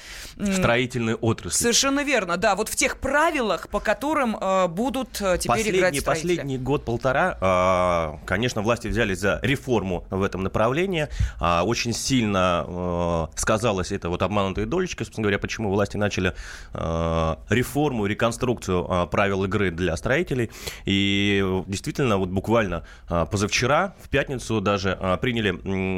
Строительной 0.54 1.16
отрасли. 1.16 1.58
Совершенно 1.58 2.04
верно, 2.04 2.38
да, 2.38 2.56
вот 2.56 2.70
в 2.70 2.76
тех 2.76 3.00
правилах, 3.00 3.70
по 3.70 3.80
которым 3.80 4.38
э, 4.40 4.68
будут 4.68 5.20
э, 5.20 5.38
теперь 5.40 5.58
последний, 5.58 5.80
играть 5.80 6.00
строители. 6.00 6.36
Последний 6.36 6.58
год-полтора, 6.60 8.18
э, 8.22 8.26
конечно, 8.28 8.62
власти 8.62 8.88
взялись 8.88 9.20
за 9.20 9.40
реформу 9.42 10.06
в 10.12 10.22
этом 10.22 10.44
направлении. 10.44 11.08
Э, 11.42 11.62
очень 11.62 11.94
сильно 11.94 12.66
э, 12.68 13.28
сказалось 13.36 13.92
это 13.92 14.10
вот 14.10 14.22
обманутые 14.22 14.68
долечки, 14.68 15.04
собственно 15.04 15.24
говоря, 15.24 15.40
почему 15.40 15.72
власти 15.72 15.98
начали 15.98 16.34
э, 16.74 17.36
реформу, 17.50 18.06
реконструкцию 18.06 18.86
а, 18.89 19.06
правил 19.06 19.44
игры 19.46 19.72
для 19.72 19.96
строителей. 19.98 20.51
И 20.86 21.44
действительно, 21.68 22.18
вот 22.18 22.30
буквально 22.30 22.86
а, 23.08 23.25
позавчера, 23.25 23.96
в 24.01 24.10
пятницу 24.10 24.62
даже 24.62 24.98
а, 25.00 25.18
приняли 25.18 25.50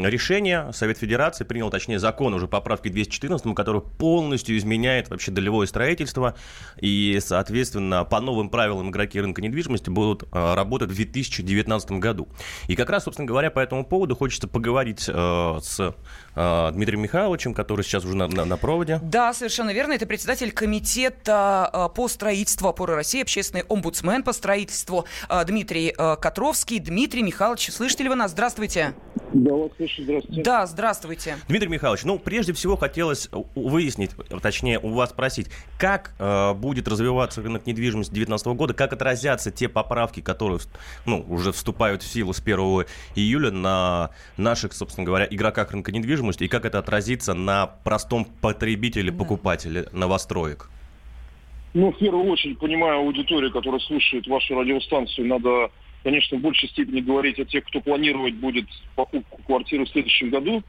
решение, 0.08 0.72
Совет 0.74 0.98
Федерации 0.98 1.44
принял, 1.44 1.70
точнее, 1.70 2.00
закон 2.00 2.34
уже 2.34 2.48
поправки 2.48 2.90
214, 2.90 3.56
который 3.56 3.82
полностью 3.82 4.58
изменяет 4.58 5.10
вообще 5.10 5.32
долевое 5.32 5.68
строительство. 5.68 6.36
И, 6.80 7.20
соответственно, 7.22 8.04
по 8.06 8.20
новым 8.20 8.50
правилам 8.50 8.90
игроки 8.90 9.20
рынка 9.20 9.42
недвижимости 9.42 9.90
будут 9.90 10.24
работать 10.32 10.90
в 10.90 10.96
2019 10.96 11.92
году. 11.94 12.28
И 12.68 12.76
как 12.76 12.90
раз, 12.90 13.04
собственно 13.06 13.28
говоря, 13.28 13.52
по 13.52 13.60
этому 13.60 13.86
поводу 13.86 14.16
хочется 14.16 14.48
поговорить 14.48 15.02
с 15.02 15.96
Дмитрием 16.36 17.02
Михайловичем, 17.02 17.54
который 17.54 17.84
сейчас 17.84 18.06
уже 18.06 18.16
на, 18.16 18.28
на, 18.28 18.46
на 18.46 18.58
проводе. 18.58 19.00
Да, 19.02 19.34
совершенно 19.34 19.72
верно. 19.72 19.94
Это 19.94 20.06
председатель 20.06 20.52
комитета 20.52 21.39
а, 21.40 21.90
по 21.90 22.08
строительству 22.08 22.70
опоры 22.70 22.96
России, 22.96 23.22
общественный 23.22 23.64
омбудсмен 23.68 24.24
по 24.24 24.34
строительству 24.34 25.06
а, 25.28 25.44
Дмитрий 25.44 25.94
а, 25.98 26.16
Котровский. 26.16 26.80
Дмитрий 26.80 27.24
Михайлович, 27.24 27.72
слышите 27.72 28.04
ли 28.04 28.10
вы 28.10 28.16
нас? 28.16 28.32
Здравствуйте. 28.32 28.94
Да, 29.34 29.54
вас 29.54 29.72
слышу, 29.78 30.04
здравствуйте. 30.04 30.44
Да, 30.44 30.66
здравствуйте. 30.66 31.38
Дмитрий 31.48 31.70
Михайлович, 31.70 32.04
ну, 32.04 32.18
прежде 32.18 32.54
всего 32.54 32.76
хотелось 32.76 33.30
выяснить, 33.56 34.12
точнее, 34.42 34.80
у 34.80 34.90
вас 34.90 35.12
спросить, 35.12 35.48
как 35.78 36.14
э, 36.18 36.54
будет 36.54 36.88
развиваться 36.88 37.42
рынок 37.42 37.66
недвижимости 37.68 38.12
2019 38.12 38.48
года, 38.48 38.74
как 38.74 38.94
отразятся 38.94 39.52
те 39.52 39.70
поправки, 39.70 40.22
которые, 40.22 40.60
ну, 41.06 41.24
уже 41.30 41.52
вступают 41.52 42.02
в 42.02 42.08
силу 42.08 42.34
с 42.34 42.40
1 42.40 42.86
июля 43.16 43.52
на 43.52 44.10
наших, 44.38 44.74
собственно 44.74 45.06
говоря, 45.06 45.28
игроках 45.30 45.72
рынка 45.72 45.92
недвижимости, 45.92 46.46
и 46.46 46.48
как 46.48 46.66
это 46.66 46.80
отразится 46.80 47.34
на 47.34 47.68
простом 47.68 48.26
потребителе, 48.26 49.12
покупателе 49.12 49.84
да. 49.84 49.90
новостроек? 49.94 50.70
Ну, 51.74 51.92
в 51.92 51.98
первую 51.98 52.26
очередь, 52.26 52.58
понимая 52.58 52.98
аудиторию, 52.98 53.52
которая 53.52 53.80
слушает 53.82 54.26
вашу 54.28 54.56
радиостанцию, 54.56 55.28
надо, 55.28 55.70
конечно, 56.04 56.38
в 56.38 56.42
большей 56.42 56.68
степени 56.70 57.02
говорить 57.02 57.40
о 57.40 57.46
тех, 57.46 57.64
кто 57.66 57.80
планировать 57.80 58.36
будет 58.36 58.66
покупку 58.96 59.42
квартиры 59.44 59.86
в 59.86 59.90
следующем 59.90 60.30
году. 60.30 60.64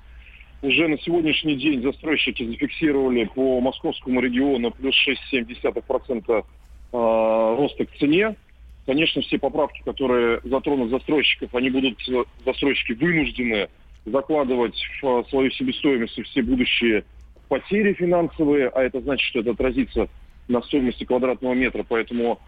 Уже 0.63 0.89
на 0.89 0.99
сегодняшний 0.99 1.57
день 1.57 1.83
застройщики 1.83 2.45
зафиксировали 2.45 3.25
по 3.25 3.61
московскому 3.63 4.21
региону 4.21 4.73
плюс 4.73 4.95
6,7% 5.33 6.45
а, 6.93 7.57
роста 7.57 7.87
к 7.87 7.97
цене. 7.97 8.37
Конечно, 8.85 9.23
все 9.23 9.39
поправки, 9.39 9.81
которые 9.83 10.41
затронут 10.45 10.91
застройщиков, 10.91 11.55
они 11.55 11.71
будут 11.71 11.99
застройщики 12.45 12.93
вынуждены 12.93 13.69
закладывать 14.05 14.77
в 15.01 15.25
свою 15.31 15.51
себестоимость 15.53 16.21
все 16.25 16.43
будущие 16.43 17.05
потери 17.49 17.95
финансовые, 17.95 18.69
а 18.69 18.83
это 18.83 19.01
значит, 19.01 19.27
что 19.29 19.41
это 19.41 19.53
отразится 19.53 20.09
на 20.49 20.63
стоимости 20.63 21.05
квадратного 21.05 21.55
метра, 21.55 21.85
поэтому 21.89 22.41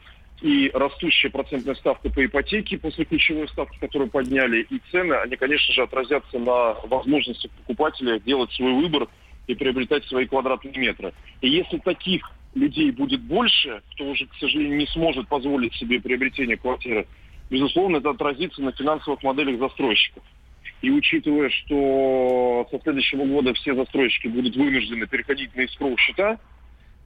и 0.43 0.71
растущая 0.75 1.31
процентная 1.31 1.77
ставка 1.77 2.11
по 2.11 2.25
ипотеке 2.25 2.77
после 2.77 3.05
ключевой 3.05 3.49
ставки, 3.49 3.79
которую 3.79 4.11
подняли, 4.11 4.67
и 4.69 4.81
цены, 4.91 5.15
они, 5.15 5.37
конечно 5.37 5.73
же, 5.73 5.83
отразятся 5.83 6.39
на 6.39 6.75
возможности 6.85 7.49
покупателя 7.59 8.19
делать 8.19 8.53
свой 8.53 8.73
выбор 8.73 9.09
и 9.47 9.55
приобретать 9.55 10.05
свои 10.07 10.27
квадратные 10.27 10.77
метры. 10.77 11.13
И 11.41 11.49
если 11.49 11.79
таких 11.79 12.29
людей 12.55 12.91
будет 12.91 13.21
больше, 13.23 13.83
кто 13.93 14.05
уже, 14.07 14.27
к 14.27 14.35
сожалению, 14.35 14.79
не 14.79 14.87
сможет 14.89 15.29
позволить 15.29 15.75
себе 15.75 16.01
приобретение 16.01 16.57
квартиры, 16.57 17.07
безусловно, 17.49 17.99
это 17.99 18.11
отразится 18.11 18.63
на 18.63 18.73
финансовых 18.73 19.23
моделях 19.23 19.61
застройщиков. 19.61 20.25
И 20.81 20.91
учитывая, 20.91 21.49
что 21.51 22.67
со 22.71 22.81
следующего 22.81 23.25
года 23.25 23.55
все 23.55 23.75
застройщики 23.77 24.27
будут 24.27 24.57
вынуждены 24.57 25.07
переходить 25.07 25.55
на 25.55 25.63
искровые 25.63 25.97
счета, 25.99 26.41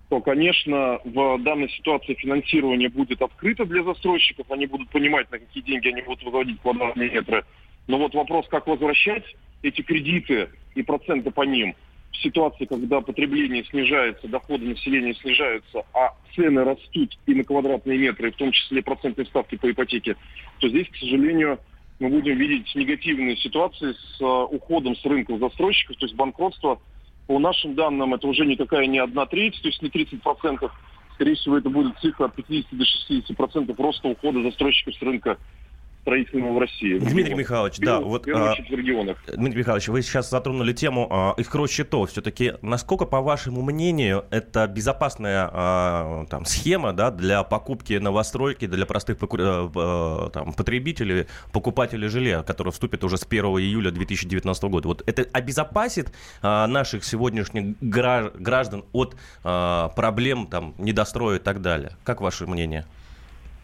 то, 0.09 0.21
конечно, 0.21 1.01
в 1.05 1.39
данной 1.39 1.69
ситуации 1.71 2.15
финансирование 2.15 2.89
будет 2.89 3.21
открыто 3.23 3.65
для 3.65 3.83
застройщиков, 3.83 4.51
они 4.51 4.67
будут 4.67 4.89
понимать, 4.91 5.31
на 5.33 5.39
какие 5.39 5.65
деньги 5.65 5.89
они 5.89 6.03
будут 6.03 6.23
выводить 6.23 6.61
квадратные 6.61 7.11
метры. 7.11 7.45
Но 7.89 7.99
вот 7.99 8.15
вопрос, 8.15 8.47
как 8.49 8.67
возвращать 8.67 9.25
эти 9.63 9.83
кредиты 9.83 10.51
и 10.75 10.83
проценты 10.83 11.31
по 11.33 11.43
ним 11.43 11.75
в 12.13 12.17
ситуации, 12.19 12.67
когда 12.67 13.01
потребление 13.01 13.65
снижается, 13.65 14.29
доходы 14.29 14.67
населения 14.67 15.15
снижаются, 15.15 15.83
а 15.93 16.15
цены 16.35 16.63
растут 16.63 17.19
и 17.27 17.35
на 17.35 17.43
квадратные 17.43 17.99
метры, 17.99 18.31
в 18.31 18.37
том 18.37 18.53
числе 18.53 18.83
процентные 18.83 19.27
ставки 19.27 19.57
по 19.57 19.71
ипотеке, 19.71 20.17
то 20.61 20.69
здесь, 20.69 20.89
к 20.89 20.97
сожалению, 20.97 21.59
мы 21.99 22.11
будем 22.11 22.37
видеть 22.37 22.73
негативные 22.77 23.37
ситуации 23.37 23.93
с 23.93 24.21
э, 24.21 24.25
уходом 24.25 24.95
с 24.95 25.05
рынка 25.05 25.37
застройщиков, 25.37 25.97
то 25.97 26.07
есть 26.07 26.15
банкротство– 26.15 26.81
по 27.27 27.39
нашим 27.39 27.75
данным, 27.75 28.15
это 28.15 28.27
уже 28.27 28.47
никакая 28.47 28.87
не 28.87 28.99
одна 28.99 29.27
треть, 29.27 29.61
то 29.61 29.69
есть 29.69 29.83
не 29.83 29.89
30%. 29.89 30.71
Скорее 31.15 31.35
всего, 31.35 31.59
это 31.59 31.71
будет 31.71 31.99
цифра 31.99 32.27
от 32.27 32.35
50 32.35 32.79
до 32.79 32.85
60% 32.85 33.83
роста 33.83 34.09
ухода 34.09 34.43
застройщиков 34.43 34.95
с 34.95 35.03
рынка 35.03 35.39
строительного 36.07 36.53
в 36.53 36.59
России. 36.61 36.99
Дмитрий 36.99 37.35
в 37.35 37.39
Михайлович, 37.39 37.79
да, 37.79 37.99
вот... 37.99 38.23
В 38.23 38.25
первую 38.27 38.53
очередь 38.53 38.71
в 38.71 38.75
регионах. 38.75 39.19
Дмитрий 39.27 39.59
Михайлович, 39.59 39.89
вы 39.89 40.03
сейчас 40.03 40.31
затронули 40.31 40.73
тему 40.73 41.09
а, 41.11 41.35
счетов. 41.67 42.11
Все-таки 42.11 42.55
насколько, 42.63 43.07
по 43.07 43.21
вашему 43.21 43.61
мнению, 43.63 44.25
это 44.31 44.69
безопасная 44.69 45.51
а, 45.53 46.27
там, 46.27 46.45
схема 46.45 46.93
да, 46.93 47.11
для 47.11 47.43
покупки 47.43 47.95
новостройки, 47.95 48.67
для 48.67 48.87
простых 48.87 49.19
а, 49.21 50.31
там, 50.31 50.53
потребителей, 50.53 51.27
покупателей 51.53 52.07
жилья, 52.07 52.45
которое 52.45 52.71
вступит 52.71 53.03
уже 53.03 53.17
с 53.17 53.27
1 53.29 53.45
июля 53.45 53.91
2019 53.91 54.65
года? 54.65 54.87
Вот 54.87 55.03
это 55.07 55.27
обезопасит 55.33 56.13
а, 56.41 56.69
наших 56.69 57.05
сегодняшних 57.05 57.77
граждан 57.81 58.85
от 58.93 59.17
а, 59.43 59.89
проблем 59.89 60.47
там, 60.47 60.75
недостроя 60.79 61.39
и 61.39 61.41
так 61.41 61.61
далее? 61.61 61.97
Как 62.05 62.21
ваше 62.21 62.47
мнение? 62.47 62.87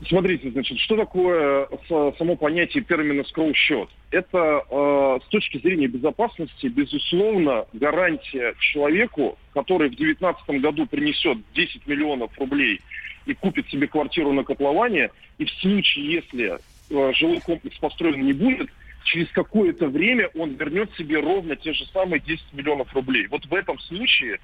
Смотрите, 0.09 0.51
значит, 0.51 0.79
что 0.81 0.97
такое 0.97 1.69
само 1.89 2.35
понятие 2.37 2.83
термина 2.83 3.23
«скроу-счет»? 3.25 3.89
Это 4.11 4.65
э, 4.69 5.19
с 5.25 5.29
точки 5.29 5.59
зрения 5.59 5.87
безопасности, 5.87 6.67
безусловно, 6.67 7.67
гарантия 7.73 8.55
человеку, 8.59 9.39
который 9.55 9.91
в 9.91 9.97
2019 9.97 10.61
году 10.61 10.87
принесет 10.87 11.39
10 11.55 11.87
миллионов 11.87 12.37
рублей 12.39 12.81
и 13.27 13.35
купит 13.35 13.69
себе 13.69 13.87
квартиру 13.87 14.33
на 14.33 14.43
котловане, 14.43 15.11
и 15.39 15.45
в 15.45 15.51
случае, 15.51 16.15
если 16.15 16.59
э, 16.59 17.13
жилой 17.15 17.41
комплекс 17.41 17.79
построен 17.79 18.23
не 18.23 18.33
будет, 18.33 18.71
через 19.05 19.29
какое-то 19.31 19.87
время 19.87 20.31
он 20.35 20.55
вернет 20.55 20.93
себе 20.97 21.21
ровно 21.21 21.55
те 21.55 21.73
же 21.73 21.87
самые 21.87 22.19
10 22.21 22.43
миллионов 22.55 22.93
рублей. 22.93 23.29
Вот 23.29 23.47
в 23.47 23.55
этом 23.55 23.79
случае 23.79 24.41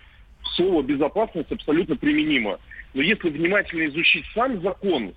слово 0.55 0.83
«безопасность» 0.83 1.51
абсолютно 1.51 1.97
применимо. 1.97 2.61
Но 2.95 3.03
если 3.03 3.29
внимательно 3.29 3.87
изучить 3.87 4.25
сам 4.35 4.61
закон, 4.63 5.15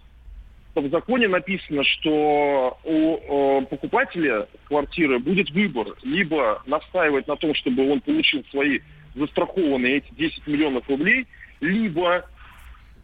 в 0.79 0.89
законе 0.89 1.27
написано, 1.27 1.83
что 1.83 2.77
у 2.83 3.65
покупателя 3.65 4.47
квартиры 4.65 5.19
будет 5.19 5.49
выбор 5.51 5.87
либо 6.03 6.61
настаивать 6.65 7.27
на 7.27 7.35
том, 7.35 7.53
чтобы 7.55 7.91
он 7.91 7.99
получил 7.99 8.43
свои 8.51 8.79
застрахованные 9.15 9.97
эти 9.97 10.13
10 10.13 10.47
миллионов 10.47 10.87
рублей, 10.87 11.27
либо 11.59 12.25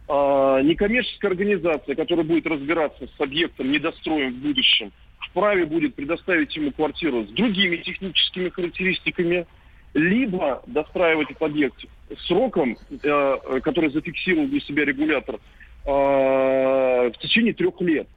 э, 0.08 0.60
некоммерческая 0.64 1.32
организация, 1.32 1.94
которая 1.94 2.24
будет 2.24 2.46
разбираться 2.46 3.06
с 3.06 3.20
объектом 3.20 3.70
недостроем 3.70 4.32
в 4.32 4.36
будущем, 4.38 4.90
вправе 5.18 5.66
будет 5.66 5.94
предоставить 5.94 6.56
ему 6.56 6.72
квартиру 6.72 7.24
с 7.24 7.28
другими 7.28 7.76
техническими 7.76 8.48
характеристиками, 8.48 9.46
либо 9.92 10.62
достраивать 10.66 11.30
этот 11.30 11.42
объект 11.42 11.84
сроком, 12.26 12.78
э, 13.02 13.60
который 13.62 13.90
зафиксировал 13.90 14.46
для 14.46 14.60
себя 14.60 14.86
регулятор, 14.86 15.36
Э, 15.36 15.42
в 15.90 17.12
течение 17.20 17.54
трех 17.54 17.80
лет. 17.80 18.08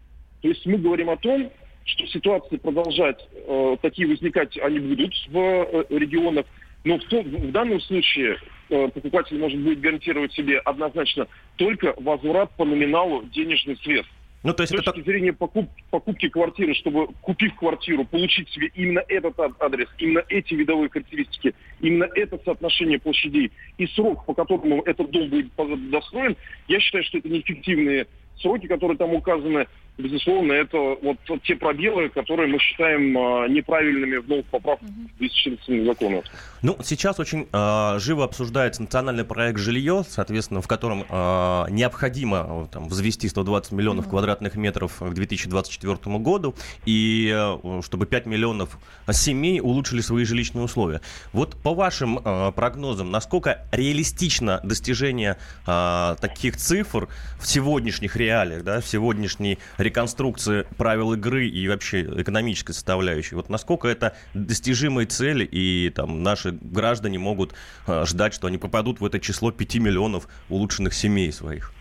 То 0.41 0.49
есть 0.49 0.65
мы 0.65 0.77
говорим 0.77 1.09
о 1.09 1.17
том, 1.17 1.51
что 1.85 2.07
ситуации 2.07 2.57
продолжать 2.57 3.27
э, 3.33 3.77
такие 3.81 4.07
возникать 4.07 4.57
они 4.57 4.79
будут 4.79 5.13
в 5.29 5.37
э, 5.37 5.85
регионах, 5.89 6.45
но 6.83 6.97
в, 6.97 7.03
том, 7.05 7.23
в 7.23 7.51
данном 7.51 7.79
случае 7.81 8.37
э, 8.69 8.87
покупатель 8.89 9.37
может 9.39 9.59
будет 9.59 9.81
гарантировать 9.81 10.33
себе 10.33 10.59
однозначно 10.59 11.27
только 11.57 11.93
возврат 11.97 12.51
по 12.55 12.65
номиналу 12.65 13.23
денежных 13.25 13.79
средств. 13.81 14.13
Ну, 14.43 14.53
то 14.53 14.63
есть 14.63 14.73
С 14.73 14.75
точки 14.75 14.99
это... 14.99 15.03
зрения 15.03 15.33
покуп, 15.33 15.69
покупки 15.91 16.27
квартиры, 16.27 16.73
чтобы, 16.73 17.07
купив 17.21 17.55
квартиру, 17.55 18.05
получить 18.05 18.49
себе 18.49 18.71
именно 18.73 19.03
этот 19.07 19.39
адрес, 19.59 19.87
именно 19.99 20.23
эти 20.29 20.55
видовые 20.55 20.89
характеристики, 20.89 21.53
именно 21.79 22.07
это 22.15 22.39
соотношение 22.43 22.99
площадей 22.99 23.51
и 23.77 23.85
срок, 23.87 24.25
по 24.25 24.33
которому 24.33 24.81
этот 24.81 25.11
дом 25.11 25.29
будет 25.29 25.51
достроен, 25.91 26.35
я 26.67 26.79
считаю, 26.79 27.03
что 27.03 27.19
это 27.19 27.29
неэффективные 27.29 28.07
сроки, 28.37 28.65
которые 28.65 28.97
там 28.97 29.13
указаны, 29.13 29.67
безусловно, 29.97 30.53
это 30.53 30.77
вот 30.77 31.17
те 31.43 31.55
пробелы, 31.55 32.09
которые 32.09 32.47
мы 32.47 32.59
считаем 32.59 33.17
а, 33.17 33.47
неправильными 33.47 34.17
в 34.17 34.27
новых 34.27 34.45
поправках 34.47 34.89
2014 35.19 35.85
закона. 35.85 36.23
Ну, 36.61 36.77
сейчас 36.83 37.19
очень 37.19 37.47
э, 37.51 37.99
живо 37.99 38.23
обсуждается 38.23 38.81
национальный 38.83 39.23
проект 39.23 39.59
«Жилье», 39.59 40.03
соответственно, 40.07 40.61
в 40.61 40.67
котором 40.67 41.05
э, 41.09 41.65
необходимо 41.69 42.67
там, 42.71 42.87
взвести 42.87 43.27
120 43.27 43.71
миллионов 43.71 44.07
квадратных 44.07 44.55
метров 44.55 44.99
к 44.99 45.13
2024 45.13 46.17
году, 46.19 46.55
и 46.85 47.31
э, 47.33 47.81
чтобы 47.83 48.05
5 48.05 48.25
миллионов 48.27 48.77
семей 49.11 49.59
улучшили 49.59 50.01
свои 50.01 50.23
жилищные 50.23 50.63
условия. 50.63 51.01
Вот 51.33 51.55
по 51.55 51.73
вашим 51.73 52.19
э, 52.19 52.51
прогнозам, 52.51 53.09
насколько 53.09 53.65
реалистично 53.71 54.59
достижение 54.63 55.37
э, 55.65 56.15
таких 56.21 56.57
цифр 56.57 57.07
в 57.39 57.47
сегодняшних 57.47 58.15
реалиях, 58.15 58.63
да, 58.63 58.81
в 58.81 58.87
сегодняшней 58.87 59.57
реконструкции 59.81 60.65
правил 60.77 61.13
игры 61.13 61.47
и 61.47 61.67
вообще 61.67 62.01
экономической 62.01 62.73
составляющей? 62.73 63.35
Вот 63.35 63.49
насколько 63.49 63.87
это 63.87 64.15
достижимые 64.33 65.07
цели 65.07 65.43
и 65.43 65.89
там 65.89 66.23
наши 66.23 66.51
граждане 66.51 67.19
могут 67.19 67.53
э, 67.87 68.05
ждать, 68.05 68.33
что 68.33 68.47
они 68.47 68.57
попадут 68.57 68.99
в 68.99 69.05
это 69.05 69.19
число 69.19 69.51
5 69.51 69.75
миллионов 69.75 70.27
улучшенных 70.49 70.93
семей 70.93 71.31
своих? 71.31 71.73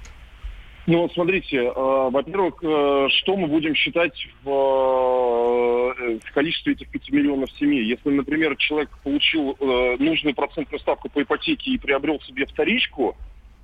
Ну, 0.87 1.03
вот 1.03 1.13
смотрите, 1.13 1.57
э, 1.57 1.73
во-первых, 1.75 2.55
э, 2.63 3.09
что 3.19 3.37
мы 3.37 3.47
будем 3.47 3.75
считать 3.75 4.27
в, 4.43 4.49
э, 4.49 6.19
в 6.25 6.33
количестве 6.33 6.73
этих 6.73 6.89
5 6.89 7.11
миллионов 7.11 7.51
семей? 7.53 7.85
Если, 7.85 8.09
например, 8.09 8.57
человек 8.57 8.91
получил 9.05 9.57
э, 9.61 9.97
нужную 9.99 10.35
процентную 10.35 10.81
ставку 10.81 11.09
по 11.09 11.23
ипотеке 11.23 11.73
и 11.73 11.79
приобрел 11.79 12.21
себе 12.23 12.47
вторичку, 12.47 13.17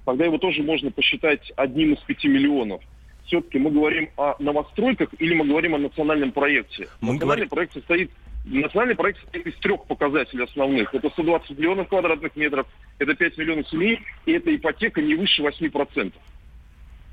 тогда 0.04 0.26
его 0.26 0.38
тоже 0.38 0.62
можно 0.62 0.90
посчитать 0.90 1.52
одним 1.56 1.94
из 1.94 2.00
5 2.00 2.24
миллионов. 2.24 2.82
Все-таки 3.26 3.58
мы 3.58 3.70
говорим 3.70 4.08
о 4.16 4.36
новостройках 4.38 5.08
или 5.18 5.34
мы 5.34 5.44
говорим 5.44 5.74
о 5.74 5.78
национальном 5.78 6.32
проекте? 6.32 6.88
Мы 7.00 7.14
Национальный 7.14 7.46
говорим... 7.46 7.48
проект 7.48 7.72
состоит 7.74 8.10
Национальный 8.44 8.94
проект 8.94 9.20
состоит 9.22 9.44
из 9.48 9.54
трех 9.56 9.86
показателей 9.86 10.44
основных. 10.44 10.94
Это 10.94 11.10
120 11.10 11.58
миллионов 11.58 11.88
квадратных 11.88 12.36
метров, 12.36 12.68
это 13.00 13.12
5 13.14 13.38
миллионов 13.38 13.68
семей, 13.68 13.98
и 14.24 14.32
это 14.32 14.54
ипотека 14.54 15.02
не 15.02 15.16
выше 15.16 15.42
8%. 15.42 16.12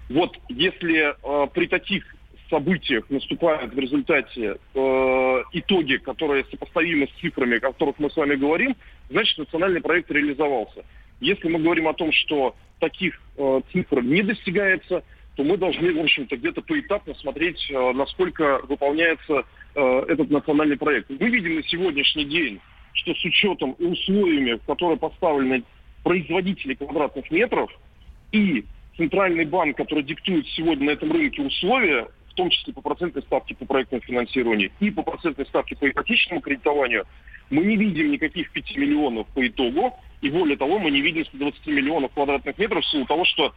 Вот 0.10 0.38
если 0.48 1.16
э, 1.16 1.48
при 1.48 1.66
таких 1.66 2.04
событиях 2.52 3.10
наступают 3.10 3.74
в 3.74 3.80
результате 3.80 4.58
э, 4.76 5.44
итоги, 5.54 5.96
которые 5.96 6.46
сопоставимы 6.52 7.08
с 7.08 7.20
цифрами, 7.20 7.58
о 7.58 7.62
которых 7.62 7.98
мы 7.98 8.12
с 8.12 8.16
вами 8.16 8.36
говорим, 8.36 8.76
значит 9.10 9.40
национальный 9.40 9.82
проект 9.82 10.12
реализовался. 10.12 10.86
Если 11.20 11.48
мы 11.48 11.60
говорим 11.60 11.88
о 11.88 11.94
том, 11.94 12.12
что 12.12 12.56
таких 12.80 13.20
э, 13.38 13.62
цифр 13.72 14.04
не 14.04 14.22
достигается, 14.22 15.04
то 15.36 15.44
мы 15.44 15.58
должны, 15.58 15.94
в 15.94 16.00
общем-то, 16.00 16.38
где-то 16.38 16.62
поэтапно 16.62 17.16
смотреть, 17.16 17.66
э, 17.70 17.92
насколько 17.94 18.60
выполняется 18.68 19.46
э, 19.76 20.06
этот 20.08 20.30
национальный 20.30 20.78
проект. 20.78 21.10
Мы 21.10 21.30
видим 21.30 21.56
на 21.56 21.64
сегодняшний 21.64 22.26
день, 22.26 22.60
что 22.94 23.16
с 23.16 23.26
учетом 23.26 23.72
и 23.74 23.86
условиями, 23.86 24.60
которые 24.68 24.98
поставлены 24.98 25.64
производители 26.04 26.76
квадратных 26.76 27.32
метров 27.32 27.72
и 28.32 28.66
центральный 28.98 29.46
банк, 29.46 29.78
который 29.78 30.04
диктует 30.04 30.46
сегодня 30.50 30.86
на 30.86 30.92
этом 30.92 31.12
рынке 31.12 31.42
условия, 31.42 32.08
в 32.30 32.36
том 32.36 32.50
числе 32.50 32.74
по 32.74 32.82
процентной 32.82 33.24
ставке 33.24 33.56
по 33.56 33.66
проектному 33.66 34.04
финансированию 34.04 34.72
и 34.80 34.92
по 34.92 35.04
процентной 35.04 35.46
ставке 35.46 35.76
по 35.76 35.90
ипотечному 35.90 36.42
кредитованию, 36.42 37.06
мы 37.50 37.64
не 37.64 37.78
видим 37.78 38.12
никаких 38.12 38.52
5 38.52 38.78
миллионов 38.78 39.28
по 39.28 39.46
итогу, 39.46 39.96
и 40.22 40.30
более 40.30 40.58
того, 40.58 40.80
мы 40.80 40.90
не 40.90 41.02
видим 41.02 41.26
120 41.26 41.68
миллионов 41.68 42.12
квадратных 42.14 42.58
метров 42.58 42.84
в 42.84 42.90
силу 42.90 43.06
того, 43.06 43.26
что 43.26 43.54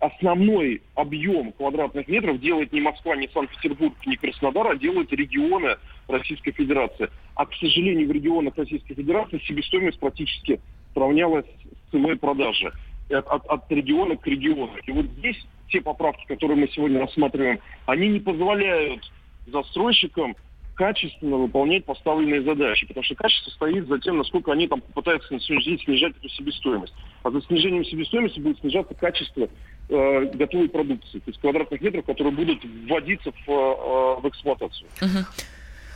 основной 0.00 0.82
объем 0.94 1.52
квадратных 1.52 2.08
метров 2.08 2.40
делает 2.40 2.72
не 2.72 2.80
Москва, 2.80 3.16
не 3.16 3.28
Санкт-Петербург, 3.28 3.94
не 4.06 4.16
Краснодар, 4.16 4.68
а 4.68 4.76
делают 4.76 5.12
регионы 5.12 5.76
Российской 6.06 6.52
Федерации. 6.52 7.08
А, 7.34 7.46
к 7.46 7.54
сожалению, 7.54 8.08
в 8.08 8.12
регионах 8.12 8.56
Российской 8.56 8.94
Федерации 8.94 9.40
себестоимость 9.46 9.98
практически 9.98 10.60
сравнялась 10.94 11.46
с 11.46 11.90
ценой 11.90 12.16
продажи 12.16 12.72
от, 13.10 13.26
от, 13.26 13.46
от 13.46 13.72
региона 13.72 14.16
к 14.16 14.26
региону. 14.26 14.70
И 14.86 14.92
вот 14.92 15.06
здесь 15.18 15.36
те 15.68 15.80
поправки, 15.80 16.24
которые 16.26 16.56
мы 16.56 16.68
сегодня 16.68 17.00
рассматриваем, 17.00 17.60
они 17.86 18.08
не 18.08 18.20
позволяют 18.20 19.10
застройщикам 19.46 20.36
качественно 20.78 21.36
выполнять 21.36 21.84
поставленные 21.84 22.42
задачи. 22.42 22.86
Потому 22.86 23.04
что 23.04 23.16
качество 23.16 23.50
стоит 23.50 23.88
за 23.88 23.98
тем, 23.98 24.16
насколько 24.16 24.52
они 24.52 24.68
там 24.68 24.80
попытаются 24.80 25.28
день 25.28 25.80
снижать 25.80 26.16
эту 26.16 26.28
себестоимость. 26.28 26.94
А 27.24 27.30
за 27.30 27.42
снижением 27.42 27.84
себестоимости 27.84 28.38
будет 28.38 28.60
снижаться 28.60 28.94
качество 28.94 29.48
э, 29.88 30.24
готовой 30.34 30.68
продукции, 30.68 31.18
то 31.18 31.30
есть 31.30 31.40
квадратных 31.40 31.80
метров, 31.80 32.06
которые 32.06 32.32
будут 32.32 32.64
вводиться 32.64 33.32
в, 33.32 33.50
э, 33.50 34.20
в 34.20 34.28
эксплуатацию. 34.28 34.88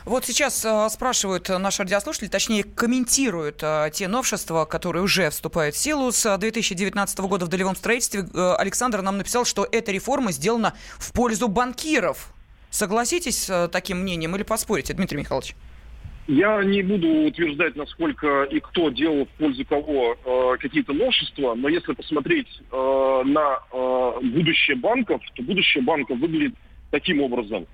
Вот 0.05 0.25
сейчас 0.25 0.65
э, 0.65 0.89
спрашивают 0.91 1.49
наши 1.49 1.85
радиослушатели, 1.85 2.29
точнее 2.29 2.65
комментируют 2.65 3.61
э, 3.63 3.89
те 3.93 4.09
новшества, 4.09 4.65
которые 4.65 5.05
уже 5.05 5.31
вступают 5.31 5.77
в 5.77 5.79
силу 5.79 6.11
с 6.11 6.37
2019 6.39 7.21
года 7.21 7.47
в 7.47 7.49
долевом 7.49 7.77
строительстве. 7.77 8.27
Э, 8.35 8.55
Александр 8.59 9.01
нам 9.03 9.19
написал, 9.19 9.45
что 9.45 9.67
эта 9.71 9.93
реформа 9.93 10.33
сделана 10.33 10.75
в 10.99 11.13
пользу 11.13 11.47
банкиров. 11.47 12.32
Согласитесь 12.73 13.45
с 13.45 13.69
таким 13.69 13.99
мнением 13.99 14.35
или 14.35 14.45
поспорите, 14.45 14.95
Дмитрий 14.95 15.19
Михайлович? 15.19 15.55
Я 16.27 16.65
не 16.65 16.83
буду 16.83 17.07
утверждать, 17.27 17.77
насколько 17.77 18.45
и 18.45 18.61
кто 18.61 18.89
делал 18.89 19.27
в 19.27 19.29
пользу 19.39 19.67
кого 19.67 20.17
э, 20.25 20.57
какие-то 20.59 20.95
новшества, 20.95 21.55
но 21.55 21.69
если 21.69 21.93
посмотреть 21.93 22.49
э, 22.49 23.23
на 23.27 23.59
э, 23.71 24.13
будущее 24.23 24.77
банков, 24.77 25.21
то 25.35 25.43
будущее 25.43 25.85
банков 25.85 26.19
выглядит 26.19 26.55
таким 26.91 27.21
образом. 27.21 27.67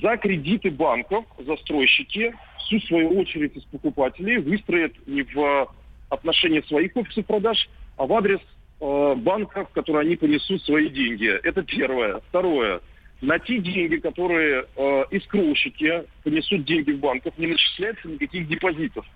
За 0.00 0.16
кредиты 0.16 0.70
банков 0.70 1.26
застройщики 1.46 2.34
всю 2.60 2.80
свою 2.86 3.20
очередь 3.20 3.54
из 3.56 3.64
покупателей 3.64 4.38
выстроят 4.38 4.92
не 5.06 5.22
в 5.22 5.68
отношении 6.08 6.62
своих 6.62 6.96
офисов 6.96 7.26
продаж, 7.26 7.68
а 7.98 8.06
в 8.06 8.12
адрес 8.14 8.40
э, 8.80 9.14
банков, 9.16 9.68
в 9.68 9.72
которые 9.74 10.06
они 10.06 10.16
понесут 10.16 10.62
свои 10.62 10.88
деньги. 10.88 11.26
Это 11.26 11.62
первое. 11.62 12.20
Второе. 12.30 12.80
На 13.20 13.38
те 13.38 13.58
деньги, 13.58 13.96
которые 13.96 14.64
э, 14.76 15.04
искроущики 15.10 16.04
понесут 16.24 16.64
деньги 16.64 16.92
в 16.92 17.00
банках, 17.00 17.34
не 17.36 17.48
начисляется 17.48 18.08
никаких 18.08 18.48
депозитов. 18.48 19.06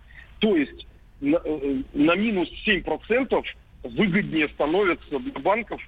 То 0.41 0.57
есть 0.57 0.87
на, 1.21 1.41
э, 1.43 1.83
на 1.95 2.15
минус 2.15 2.49
7% 2.67 3.45
выгоднее 3.83 4.49
становится 4.51 5.19
для 5.19 5.41
банков 5.41 5.81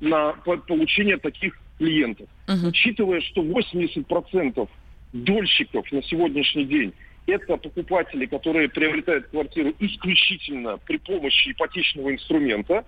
на 0.00 0.32
получение 0.32 1.18
таких 1.18 1.58
клиентов. 1.78 2.28
Uh-huh. 2.46 2.68
Учитывая, 2.68 3.20
что 3.20 3.42
80% 3.42 4.68
дольщиков 5.12 5.90
на 5.90 6.02
сегодняшний 6.02 6.64
день 6.64 6.92
это 7.26 7.56
покупатели, 7.56 8.26
которые 8.26 8.68
приобретают 8.68 9.28
квартиру 9.28 9.72
исключительно 9.78 10.76
при 10.78 10.98
помощи 10.98 11.52
ипотечного 11.52 12.12
инструмента, 12.12 12.84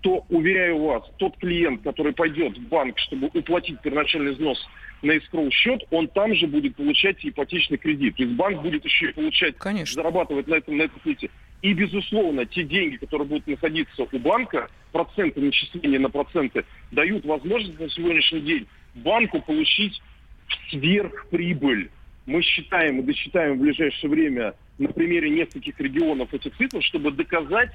то, 0.00 0.24
уверяю 0.28 0.78
вас, 0.78 1.02
тот 1.18 1.36
клиент, 1.38 1.82
который 1.82 2.12
пойдет 2.12 2.56
в 2.56 2.68
банк, 2.68 2.98
чтобы 2.98 3.30
уплатить 3.34 3.80
первоначальный 3.80 4.32
взнос 4.32 4.58
на 5.02 5.12
escrow 5.12 5.50
счет, 5.50 5.82
он 5.90 6.08
там 6.08 6.34
же 6.34 6.46
будет 6.46 6.76
получать 6.76 7.18
ипотечный 7.22 7.78
кредит. 7.78 8.16
То 8.16 8.22
есть 8.22 8.34
банк 8.34 8.62
будет 8.62 8.84
еще 8.84 9.10
и 9.10 9.12
получать, 9.12 9.56
Конечно. 9.58 9.94
зарабатывать 9.94 10.46
на 10.46 10.54
этом, 10.54 10.76
на 10.76 10.82
этом 10.82 11.00
кредите. 11.00 11.30
И, 11.62 11.74
безусловно, 11.74 12.46
те 12.46 12.62
деньги, 12.62 12.96
которые 12.96 13.28
будут 13.28 13.46
находиться 13.46 14.06
у 14.10 14.18
банка, 14.18 14.68
проценты 14.92 15.40
начисления 15.40 15.98
на 15.98 16.08
проценты, 16.08 16.64
дают 16.90 17.24
возможность 17.26 17.78
на 17.78 17.88
сегодняшний 17.90 18.40
день 18.40 18.66
банку 18.94 19.40
получить 19.42 20.00
сверхприбыль 20.70 21.90
мы 22.30 22.42
считаем 22.42 23.00
и 23.00 23.02
досчитаем 23.02 23.56
в 23.56 23.60
ближайшее 23.60 24.08
время 24.10 24.54
на 24.78 24.88
примере 24.88 25.30
нескольких 25.30 25.78
регионов 25.80 26.32
этих 26.32 26.56
цифр, 26.56 26.82
чтобы 26.82 27.10
доказать 27.10 27.70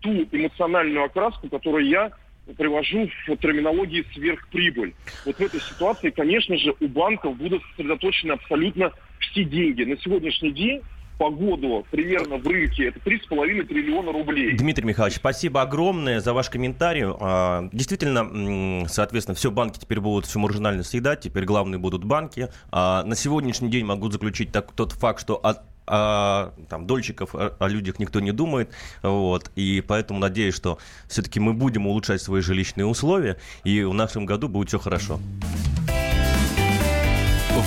ту 0.00 0.26
эмоциональную 0.30 1.04
окраску, 1.04 1.48
которую 1.48 1.86
я 1.86 2.12
привожу 2.56 3.08
в 3.26 3.36
терминологии 3.36 4.04
сверхприбыль. 4.14 4.94
Вот 5.26 5.36
в 5.36 5.40
этой 5.40 5.60
ситуации, 5.60 6.10
конечно 6.10 6.56
же, 6.56 6.74
у 6.80 6.88
банков 6.88 7.36
будут 7.36 7.62
сосредоточены 7.70 8.32
абсолютно 8.32 8.92
все 9.18 9.44
деньги. 9.44 9.84
На 9.84 9.98
сегодняшний 9.98 10.52
день 10.52 10.82
по 11.18 11.30
году 11.30 11.84
примерно 11.90 12.36
в 12.36 12.46
рынке 12.46 12.86
это 12.86 13.00
3,5 13.00 13.64
триллиона 13.64 14.12
рублей. 14.12 14.56
Дмитрий 14.56 14.84
Михайлович, 14.86 15.16
спасибо 15.16 15.62
огромное 15.62 16.20
за 16.20 16.32
ваш 16.32 16.48
комментарий. 16.48 17.04
А, 17.06 17.68
действительно, 17.72 18.86
соответственно, 18.88 19.34
все 19.34 19.50
банки 19.50 19.78
теперь 19.78 20.00
будут 20.00 20.26
все 20.26 20.38
маржинально 20.38 20.84
съедать, 20.84 21.20
теперь 21.20 21.44
главные 21.44 21.78
будут 21.78 22.04
банки. 22.04 22.48
А, 22.70 23.02
на 23.02 23.16
сегодняшний 23.16 23.68
день 23.68 23.84
могу 23.84 24.10
заключить 24.10 24.52
так, 24.52 24.72
тот 24.72 24.92
факт, 24.92 25.20
что 25.20 25.34
от 25.34 25.62
а 25.88 26.52
там 26.68 26.86
дольщиков, 26.86 27.34
о, 27.34 27.54
людях 27.66 27.98
никто 27.98 28.20
не 28.20 28.32
думает, 28.32 28.70
вот, 29.02 29.50
и 29.56 29.82
поэтому 29.86 30.20
надеюсь, 30.20 30.54
что 30.54 30.78
все-таки 31.08 31.40
мы 31.40 31.52
будем 31.54 31.86
улучшать 31.86 32.22
свои 32.22 32.42
жилищные 32.42 32.86
условия, 32.86 33.38
и 33.64 33.82
в 33.82 33.94
нашем 33.94 34.26
году 34.26 34.48
будет 34.48 34.68
все 34.68 34.78
хорошо. 34.78 35.18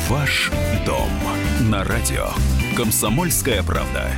Ваш 0.07 0.51
дом 0.85 1.09
на 1.69 1.83
радио. 1.83 2.27
Комсомольская 2.77 3.61
правда. 3.63 4.09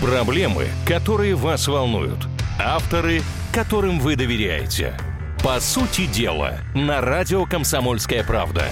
Проблемы, 0.00 0.68
которые 0.86 1.34
вас 1.34 1.66
волнуют. 1.66 2.28
Авторы, 2.60 3.22
которым 3.52 3.98
вы 3.98 4.14
доверяете. 4.14 4.96
По 5.42 5.60
сути 5.60 6.06
дела, 6.06 6.58
на 6.74 7.00
радио 7.00 7.46
«Комсомольская 7.46 8.24
правда». 8.24 8.64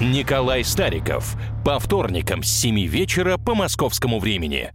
Николай 0.00 0.64
Стариков. 0.64 1.36
По 1.64 1.78
вторникам 1.78 2.42
с 2.42 2.48
7 2.48 2.84
вечера 2.86 3.38
по 3.38 3.54
московскому 3.54 4.18
времени. 4.18 4.72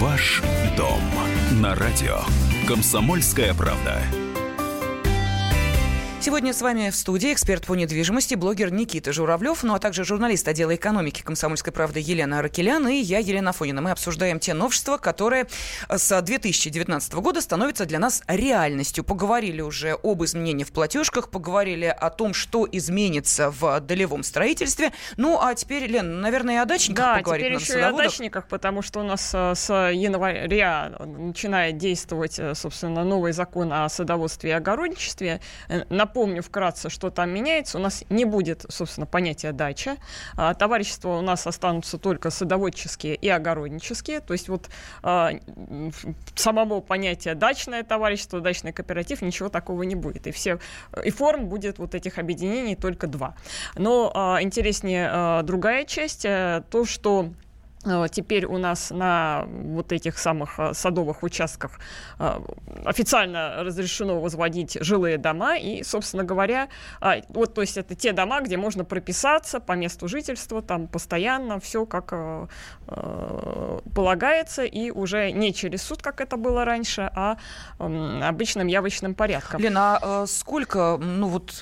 Ваш 0.00 0.42
дом 0.76 1.00
на 1.52 1.74
радио 1.74 2.18
«Комсомольская 2.66 3.54
правда». 3.54 4.02
Сегодня 6.18 6.52
с 6.52 6.62
вами 6.62 6.90
в 6.90 6.96
студии 6.96 7.32
эксперт 7.32 7.66
по 7.66 7.74
недвижимости, 7.74 8.34
блогер 8.34 8.72
Никита 8.72 9.12
Журавлев, 9.12 9.62
ну 9.62 9.74
а 9.74 9.78
также 9.78 10.02
журналист 10.02 10.48
отдела 10.48 10.74
экономики 10.74 11.22
«Комсомольской 11.22 11.72
правды» 11.72 12.00
Елена 12.00 12.40
Аракелян 12.40 12.88
и 12.88 12.96
я, 12.96 13.18
Елена 13.18 13.52
Фонина. 13.52 13.80
Мы 13.80 13.92
обсуждаем 13.92 14.40
те 14.40 14.52
новшества, 14.54 14.96
которые 14.96 15.46
с 15.88 16.22
2019 16.22 17.14
года 17.14 17.40
становятся 17.40 17.86
для 17.86 18.00
нас 18.00 18.24
реальностью. 18.26 19.04
Поговорили 19.04 19.60
уже 19.60 19.96
об 20.02 20.24
изменениях 20.24 20.68
в 20.68 20.72
платежках, 20.72 21.28
поговорили 21.28 21.84
о 21.84 22.10
том, 22.10 22.34
что 22.34 22.66
изменится 22.72 23.50
в 23.50 23.78
долевом 23.80 24.24
строительстве. 24.24 24.92
Ну 25.16 25.38
а 25.40 25.54
теперь, 25.54 25.86
Лен, 25.86 26.20
наверное, 26.20 26.54
и 26.54 26.58
о 26.58 26.64
дачниках 26.64 27.04
да, 27.04 27.16
поговорить. 27.18 27.46
Теперь 27.46 27.60
еще 27.60 27.78
и 27.78 27.82
о 27.82 27.92
дачниках, 27.92 28.48
потому 28.48 28.82
что 28.82 29.00
у 29.00 29.04
нас 29.04 29.30
э, 29.32 29.54
с 29.54 29.72
января 29.92 30.92
начинает 30.98 31.76
действовать, 31.76 32.38
э, 32.38 32.54
собственно, 32.54 33.04
новый 33.04 33.32
закон 33.32 33.72
о 33.72 33.88
садоводстве 33.88 34.50
и 34.50 34.52
огородничестве. 34.54 35.40
Э, 36.06 36.16
Напомню 36.16 36.40
вкратце, 36.40 36.88
что 36.88 37.10
там 37.10 37.30
меняется. 37.30 37.78
У 37.78 37.80
нас 37.80 38.04
не 38.10 38.24
будет, 38.24 38.64
собственно, 38.68 39.06
понятия 39.06 39.52
дача. 39.52 39.96
А, 40.36 40.54
товарищества 40.54 41.18
у 41.18 41.20
нас 41.20 41.46
останутся 41.46 41.98
только 41.98 42.30
садоводческие 42.30 43.16
и 43.16 43.28
огороднические. 43.28 44.20
То 44.20 44.32
есть 44.32 44.48
вот 44.48 44.70
а, 45.02 45.32
самого 46.36 46.80
понятия 46.80 47.34
дачное 47.34 47.82
товарищество, 47.82 48.40
дачный 48.40 48.72
кооператив, 48.72 49.20
ничего 49.20 49.48
такого 49.48 49.82
не 49.82 49.96
будет. 49.96 50.26
И, 50.26 50.30
все, 50.30 50.58
и 51.04 51.10
форм 51.10 51.48
будет 51.48 51.78
вот 51.78 51.94
этих 51.94 52.18
объединений 52.18 52.76
только 52.76 53.08
два. 53.08 53.34
Но 53.76 54.12
а, 54.14 54.38
интереснее 54.40 55.10
а, 55.10 55.42
другая 55.42 55.84
часть, 55.84 56.24
а, 56.24 56.62
то, 56.70 56.84
что 56.84 57.26
Э, 57.26 57.45
теперь 58.10 58.46
у 58.46 58.58
нас 58.58 58.90
на 58.90 59.46
вот 59.48 59.92
этих 59.92 60.18
самых 60.18 60.58
э, 60.58 60.74
садовых 60.74 61.22
участках 61.22 61.78
э, 62.18 62.40
официально 62.84 63.62
разрешено 63.62 64.20
возводить 64.20 64.76
жилые 64.80 65.18
дома. 65.18 65.56
И, 65.56 65.84
собственно 65.84 66.24
говоря, 66.24 66.68
а, 67.00 67.16
вот, 67.28 67.54
то 67.54 67.60
есть 67.60 67.76
это 67.76 67.94
те 67.94 68.12
дома, 68.12 68.40
где 68.40 68.56
можно 68.56 68.84
прописаться 68.84 69.60
по 69.60 69.72
месту 69.72 70.08
жительства, 70.08 70.62
там 70.62 70.88
постоянно 70.88 71.60
все 71.60 71.86
как 71.86 72.14
полагается, 73.94 74.64
и 74.64 74.90
уже 74.90 75.30
не 75.32 75.52
через 75.52 75.82
суд, 75.82 76.02
как 76.02 76.20
это 76.20 76.36
было 76.36 76.64
раньше, 76.64 77.10
а 77.14 77.36
обычным 77.78 78.66
явочным 78.66 79.14
порядком. 79.14 79.60
Лена, 79.60 79.98
а 80.00 80.26
сколько, 80.26 80.96
ну 80.96 81.28
вот, 81.28 81.54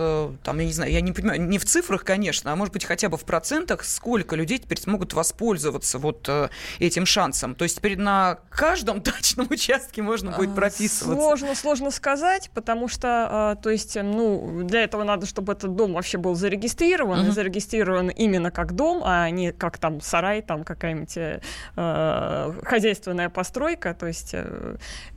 там, 0.43 0.59
я 0.59 0.67
не 0.67 0.73
знаю, 0.73 0.93
я 0.93 1.01
не 1.01 1.13
понимаю, 1.13 1.41
не 1.43 1.59
в 1.59 1.65
цифрах, 1.65 2.05
конечно, 2.05 2.53
а 2.53 2.57
может 2.57 2.73
быть 2.73 2.85
хотя 2.85 3.09
бы 3.09 3.17
в 3.17 3.25
процентах, 3.25 3.85
сколько 3.85 4.37
людей 4.37 4.59
теперь 4.59 4.81
смогут 4.81 5.15
воспользоваться 5.15 5.99
вот 5.99 6.14
вот 6.15 6.29
э, 6.29 6.49
этим 6.79 7.07
шансом? 7.07 7.55
То 7.55 7.65
есть 7.65 7.79
теперь 7.79 7.99
на 7.99 8.39
каждом 8.51 9.01
дачном 9.03 9.47
участке 9.51 10.03
можно 10.03 10.33
будет 10.33 10.51
а, 10.51 10.55
прописываться? 10.55 11.15
Сложно, 11.15 11.55
сложно 11.55 11.91
сказать, 11.91 12.51
потому 12.55 12.89
что, 12.89 13.55
э, 13.59 13.63
то 13.63 13.71
есть, 13.71 13.97
ну, 13.97 14.63
для 14.65 14.85
этого 14.85 15.05
надо, 15.05 15.27
чтобы 15.27 15.53
этот 15.53 15.75
дом 15.77 15.95
вообще 15.95 16.19
был 16.19 16.35
зарегистрирован, 16.35 17.27
uh-huh. 17.27 17.33
зарегистрирован 17.33 18.09
именно 18.09 18.51
как 18.51 18.73
дом, 18.73 19.03
а 19.05 19.29
не 19.31 19.53
как 19.53 19.79
там 19.79 20.01
сарай, 20.01 20.43
там 20.43 20.65
какая-нибудь 20.65 21.17
э, 21.17 21.41
э 21.77 22.53
хозяйственная 22.65 23.29
постройка. 23.29 23.95
То 23.95 24.07
есть 24.07 24.35
э, 24.35 24.77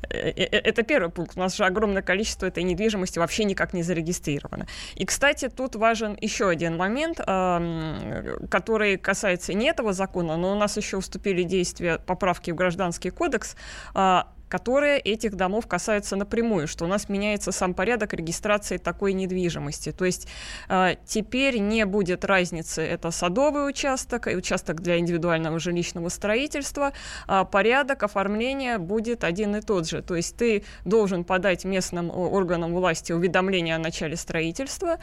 э, 0.10 0.30
это 0.44 0.84
первый 0.84 1.10
пункт. 1.10 1.38
У 1.38 1.40
нас 1.40 1.56
же 1.56 1.66
огромное 1.66 2.02
количество 2.02 2.46
этой 2.46 2.64
недвижимости 2.64 3.20
вообще 3.20 3.44
никак 3.44 3.74
не 3.74 3.84
зарегистрировано. 3.84 4.68
И, 4.96 5.06
кстати, 5.06 5.50
тут 5.50 5.76
важен 5.76 6.18
еще 6.20 6.50
один 6.50 6.78
момент, 6.78 7.20
э, 7.26 8.38
который 8.50 8.98
касается 8.98 9.54
не 9.54 9.68
этого 9.68 9.94
закона, 9.94 10.38
но 10.38 10.52
у 10.54 10.56
нас 10.56 10.77
еще 10.78 10.98
уступили 10.98 11.44
действия 11.44 11.98
поправки 11.98 12.52
в 12.52 12.56
Гражданский 12.56 13.10
кодекс, 13.10 13.56
а, 13.94 14.34
которые 14.50 15.00
этих 15.00 15.36
домов 15.36 15.68
касаются 15.68 16.16
напрямую, 16.16 16.68
что 16.68 16.86
у 16.86 16.88
нас 16.88 17.10
меняется 17.10 17.52
сам 17.52 17.74
порядок 17.74 18.14
регистрации 18.14 18.78
такой 18.78 19.14
недвижимости. 19.14 19.92
То 19.92 20.06
есть 20.06 20.28
э, 20.70 20.96
теперь 21.06 21.58
не 21.60 21.86
будет 21.86 22.26
разницы, 22.26 22.82
это 22.82 23.12
садовый 23.12 23.68
участок 23.68 24.28
и 24.28 24.36
участок 24.36 24.82
для 24.82 24.98
индивидуального 25.00 25.60
жилищного 25.60 26.10
строительства, 26.10 26.94
а 27.28 27.46
порядок 27.46 28.04
оформления 28.04 28.78
будет 28.78 29.24
один 29.24 29.56
и 29.56 29.62
тот 29.62 29.88
же. 29.88 30.02
То 30.02 30.16
есть 30.16 30.38
ты 30.38 30.64
должен 30.86 31.24
подать 31.24 31.66
местным 31.66 32.10
органам 32.10 32.74
власти 32.74 33.12
уведомление 33.12 33.76
о 33.76 33.80
начале 33.80 34.16
строительства, 34.16 34.98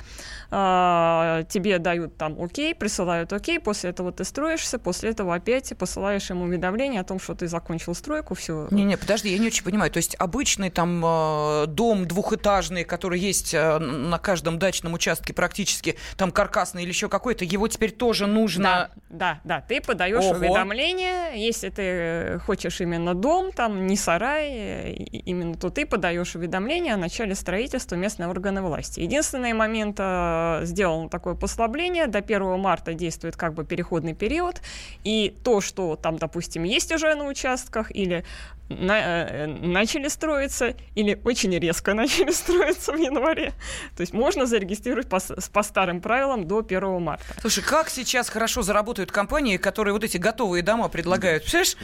э, 0.50 1.44
тебе 1.48 1.78
дают 1.78 2.16
там 2.16 2.40
окей, 2.40 2.74
присылают 2.74 3.32
окей, 3.32 3.60
после 3.60 3.90
этого 3.90 4.12
ты 4.12 4.24
строишься, 4.24 4.78
после 4.78 5.10
этого 5.10 5.34
опять 5.34 5.76
посылаешь 5.76 6.30
им 6.30 6.42
уведомление 6.42 7.00
о 7.00 7.04
том, 7.04 7.18
что 7.18 7.34
ты 7.34 7.48
закончил 7.48 7.94
стройку, 7.94 8.34
все. 8.34 8.68
Не-не, 8.70 8.96
подожди, 8.96 9.33
я 9.34 9.40
не 9.40 9.48
очень 9.48 9.64
понимаю. 9.64 9.90
То 9.90 9.98
есть 9.98 10.16
обычный 10.18 10.70
там 10.70 11.02
э, 11.04 11.66
дом 11.66 12.06
двухэтажный, 12.06 12.84
который 12.84 13.18
есть 13.18 13.52
э, 13.52 13.78
на 13.78 14.18
каждом 14.18 14.58
дачном 14.58 14.94
участке 14.94 15.32
практически, 15.32 15.96
там 16.16 16.30
каркасный 16.30 16.82
или 16.82 16.90
еще 16.90 17.08
какой-то, 17.08 17.44
его 17.44 17.68
теперь 17.68 17.90
тоже 17.90 18.26
нужно... 18.26 18.62
Да, 18.64 18.90
да, 19.10 19.40
да. 19.44 19.60
Ты 19.60 19.80
подаешь 19.80 20.24
Ого. 20.24 20.38
уведомление, 20.38 21.44
если 21.44 21.68
ты 21.68 22.38
хочешь 22.46 22.80
именно 22.80 23.14
дом, 23.14 23.52
там 23.52 23.86
не 23.86 23.96
сарай, 23.96 24.92
именно 24.92 25.54
то 25.54 25.70
ты 25.70 25.86
подаешь 25.86 26.34
уведомление 26.34 26.94
о 26.94 26.96
начале 26.96 27.34
строительства 27.34 27.96
местной 27.96 28.26
органы 28.26 28.62
власти. 28.62 29.00
Единственный 29.00 29.52
момент 29.52 29.98
сделал 30.66 31.08
такое 31.08 31.34
послабление, 31.34 32.06
до 32.06 32.18
1 32.18 32.58
марта 32.58 32.94
действует 32.94 33.36
как 33.36 33.54
бы 33.54 33.64
переходный 33.64 34.14
период, 34.14 34.60
и 35.02 35.34
то, 35.42 35.60
что 35.60 35.96
там, 35.96 36.16
допустим, 36.16 36.62
есть 36.64 36.92
уже 36.92 37.14
на 37.14 37.26
участках 37.26 37.94
или 37.94 38.24
на, 38.68 39.23
э, 39.28 39.46
начали 39.46 40.08
строиться 40.08 40.74
или 40.94 41.20
очень 41.24 41.58
резко 41.58 41.94
начали 41.94 42.30
строиться 42.30 42.92
в 42.92 42.96
январе. 42.96 43.52
То 43.96 44.00
есть 44.00 44.12
можно 44.12 44.46
зарегистрировать 44.46 45.08
по, 45.08 45.18
по 45.52 45.62
старым 45.62 46.00
правилам 46.00 46.46
до 46.46 46.58
1 46.58 47.02
марта. 47.02 47.24
Слушай, 47.40 47.64
как 47.64 47.88
сейчас 47.88 48.28
хорошо 48.28 48.62
заработают 48.62 49.12
компании, 49.12 49.56
которые 49.56 49.92
вот 49.92 50.04
эти 50.04 50.16
готовые 50.16 50.62
дома 50.62 50.88
предлагают? 50.88 51.42
Представляешь? 51.42 51.76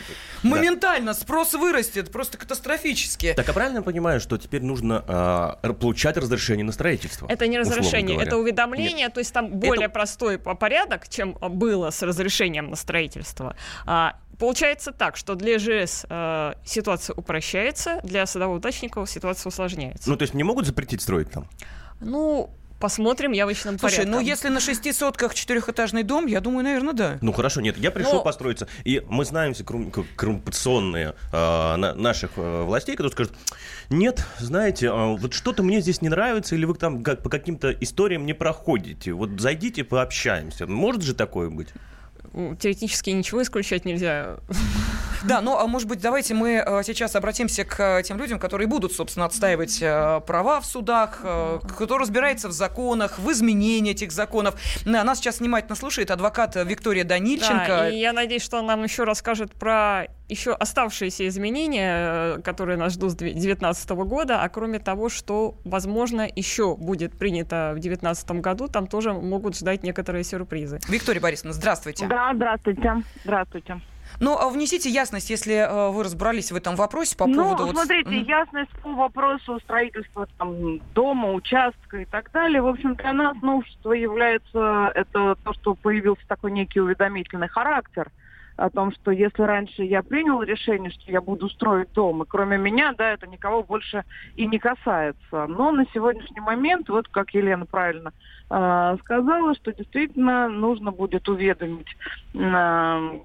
Моментально 0.42 1.14
спрос 1.14 1.54
вырастет, 1.54 2.10
просто 2.10 2.38
катастрофически. 2.38 3.34
Так, 3.34 3.48
а 3.48 3.52
правильно 3.52 3.78
я 3.78 3.82
понимаю, 3.82 4.20
что 4.20 4.36
теперь 4.38 4.62
нужно 4.62 5.58
э, 5.62 5.72
получать 5.72 6.16
разрешение 6.16 6.64
на 6.64 6.72
строительство? 6.72 7.26
Это 7.28 7.46
не 7.46 7.58
разрешение, 7.58 8.20
это 8.20 8.36
уведомление, 8.36 9.06
Нет. 9.06 9.14
то 9.14 9.20
есть 9.20 9.32
там 9.32 9.50
более 9.50 9.86
это... 9.86 9.94
простой 9.94 10.38
порядок, 10.38 11.08
чем 11.08 11.32
было 11.40 11.90
с 11.90 12.02
разрешением 12.02 12.70
на 12.70 12.76
строительство. 12.76 13.56
А, 13.86 14.16
Получается 14.40 14.92
так, 14.92 15.16
что 15.16 15.34
для 15.34 15.58
ЖС 15.58 16.06
э, 16.08 16.52
ситуация 16.64 17.14
упрощается, 17.14 18.00
для 18.02 18.24
садоводочников 18.26 19.08
ситуация 19.08 19.50
усложняется. 19.50 20.08
Ну, 20.08 20.16
то 20.16 20.22
есть 20.22 20.32
не 20.34 20.42
могут 20.42 20.66
запретить 20.66 21.02
строить 21.02 21.30
там? 21.30 21.46
Ну, 22.00 22.50
Посмотрим 22.80 23.32
явочным 23.32 23.78
Слушай, 23.78 23.96
порядком. 23.96 24.12
ну 24.12 24.26
если 24.26 24.48
на 24.48 24.58
шести 24.58 24.94
сотках 24.94 25.34
четырехэтажный 25.34 26.02
дом, 26.02 26.24
я 26.24 26.40
думаю, 26.40 26.64
наверное, 26.64 26.94
да. 26.94 27.18
Ну 27.20 27.30
хорошо, 27.30 27.60
нет, 27.60 27.76
я 27.76 27.90
пришел 27.90 28.14
Но... 28.14 28.22
построиться, 28.22 28.68
и 28.84 29.02
мы 29.06 29.26
знаем 29.26 29.52
все 29.52 29.64
коррупционные 29.64 31.14
э, 31.30 31.76
наших 31.76 32.30
э, 32.36 32.62
властей, 32.62 32.96
которые 32.96 33.12
скажут, 33.12 33.34
нет, 33.90 34.24
знаете, 34.38 34.86
э, 34.86 35.16
вот 35.18 35.34
что-то 35.34 35.62
мне 35.62 35.82
здесь 35.82 36.00
не 36.00 36.08
нравится, 36.08 36.54
или 36.54 36.64
вы 36.64 36.72
там 36.74 37.02
как, 37.02 37.22
по 37.22 37.28
каким-то 37.28 37.70
историям 37.70 38.24
не 38.24 38.32
проходите, 38.32 39.12
вот 39.12 39.38
зайдите, 39.38 39.84
пообщаемся. 39.84 40.66
Может 40.66 41.02
же 41.02 41.14
такое 41.14 41.50
быть? 41.50 41.68
Теоретически 42.32 43.10
ничего 43.10 43.42
исключать 43.42 43.84
нельзя. 43.84 44.38
Да, 45.22 45.40
ну, 45.40 45.58
а 45.58 45.66
может 45.66 45.88
быть, 45.88 46.00
давайте 46.00 46.34
мы 46.34 46.62
э, 46.64 46.82
сейчас 46.84 47.14
обратимся 47.14 47.64
к 47.64 48.02
тем 48.02 48.18
людям, 48.18 48.38
которые 48.38 48.66
будут, 48.66 48.92
собственно, 48.92 49.26
отстаивать 49.26 49.78
э, 49.82 50.20
права 50.26 50.60
в 50.60 50.66
судах, 50.66 51.20
э, 51.22 51.60
кто 51.76 51.98
разбирается 51.98 52.48
в 52.48 52.52
законах, 52.52 53.18
в 53.18 53.30
изменении 53.30 53.92
этих 53.92 54.12
законов. 54.12 54.54
Нас 54.86 55.18
сейчас 55.18 55.40
внимательно 55.40 55.76
слушает 55.76 56.10
адвокат 56.10 56.56
Виктория 56.56 57.04
Данильченко. 57.04 57.66
Да, 57.66 57.88
и 57.88 57.98
я 57.98 58.12
надеюсь, 58.12 58.42
что 58.42 58.58
он 58.58 58.66
нам 58.66 58.82
еще 58.82 59.04
расскажет 59.04 59.52
про 59.52 60.06
еще 60.28 60.52
оставшиеся 60.52 61.26
изменения, 61.28 62.38
которые 62.38 62.78
нас 62.78 62.92
ждут 62.92 63.12
с 63.12 63.14
2019 63.16 63.90
года, 63.90 64.42
а 64.42 64.48
кроме 64.48 64.78
того, 64.78 65.08
что, 65.08 65.56
возможно, 65.64 66.28
еще 66.34 66.76
будет 66.76 67.12
принято 67.18 67.70
в 67.72 67.80
2019 67.80 68.30
году, 68.32 68.68
там 68.68 68.86
тоже 68.86 69.12
могут 69.12 69.56
ждать 69.56 69.82
некоторые 69.82 70.24
сюрпризы. 70.24 70.78
Виктория 70.88 71.20
Борисовна, 71.20 71.52
здравствуйте. 71.52 72.06
Да, 72.06 72.32
здравствуйте. 72.34 73.02
Здравствуйте. 73.24 73.80
Ну, 74.20 74.36
а 74.36 74.50
внесите 74.50 74.90
ясность, 74.90 75.30
если 75.30 75.54
э, 75.54 75.90
вы 75.90 76.04
разобрались 76.04 76.52
в 76.52 76.56
этом 76.56 76.76
вопросе 76.76 77.16
по 77.16 77.26
ну, 77.26 77.42
поводу... 77.42 77.66
Ну, 77.66 77.72
смотрите, 77.72 78.18
вот... 78.18 78.28
ясность 78.28 78.70
по 78.82 78.90
вопросу 78.90 79.58
строительства 79.60 80.28
там, 80.36 80.78
дома, 80.94 81.32
участка 81.32 81.98
и 81.98 82.04
так 82.04 82.30
далее. 82.30 82.60
В 82.60 82.66
общем, 82.66 82.94
для 82.96 83.14
нас 83.14 83.36
новшество 83.40 83.92
является 83.92 84.92
это 84.94 85.36
то, 85.42 85.54
что 85.54 85.74
появился 85.74 86.22
такой 86.28 86.52
некий 86.52 86.80
уведомительный 86.80 87.48
характер 87.48 88.10
о 88.56 88.68
том, 88.68 88.92
что 88.92 89.10
если 89.10 89.42
раньше 89.42 89.84
я 89.84 90.02
принял 90.02 90.42
решение, 90.42 90.90
что 90.90 91.10
я 91.10 91.22
буду 91.22 91.48
строить 91.48 91.90
дом, 91.92 92.22
и 92.22 92.26
кроме 92.26 92.58
меня, 92.58 92.92
да, 92.92 93.12
это 93.12 93.26
никого 93.26 93.62
больше 93.62 94.04
и 94.36 94.46
не 94.46 94.58
касается. 94.58 95.46
Но 95.46 95.72
на 95.72 95.86
сегодняшний 95.94 96.40
момент, 96.40 96.90
вот 96.90 97.08
как 97.08 97.30
Елена 97.30 97.64
правильно 97.64 98.12
э, 98.50 98.96
сказала, 99.00 99.54
что 99.54 99.72
действительно 99.72 100.48
нужно 100.48 100.92
будет 100.92 101.26
уведомить 101.26 101.88
э, 102.34 103.20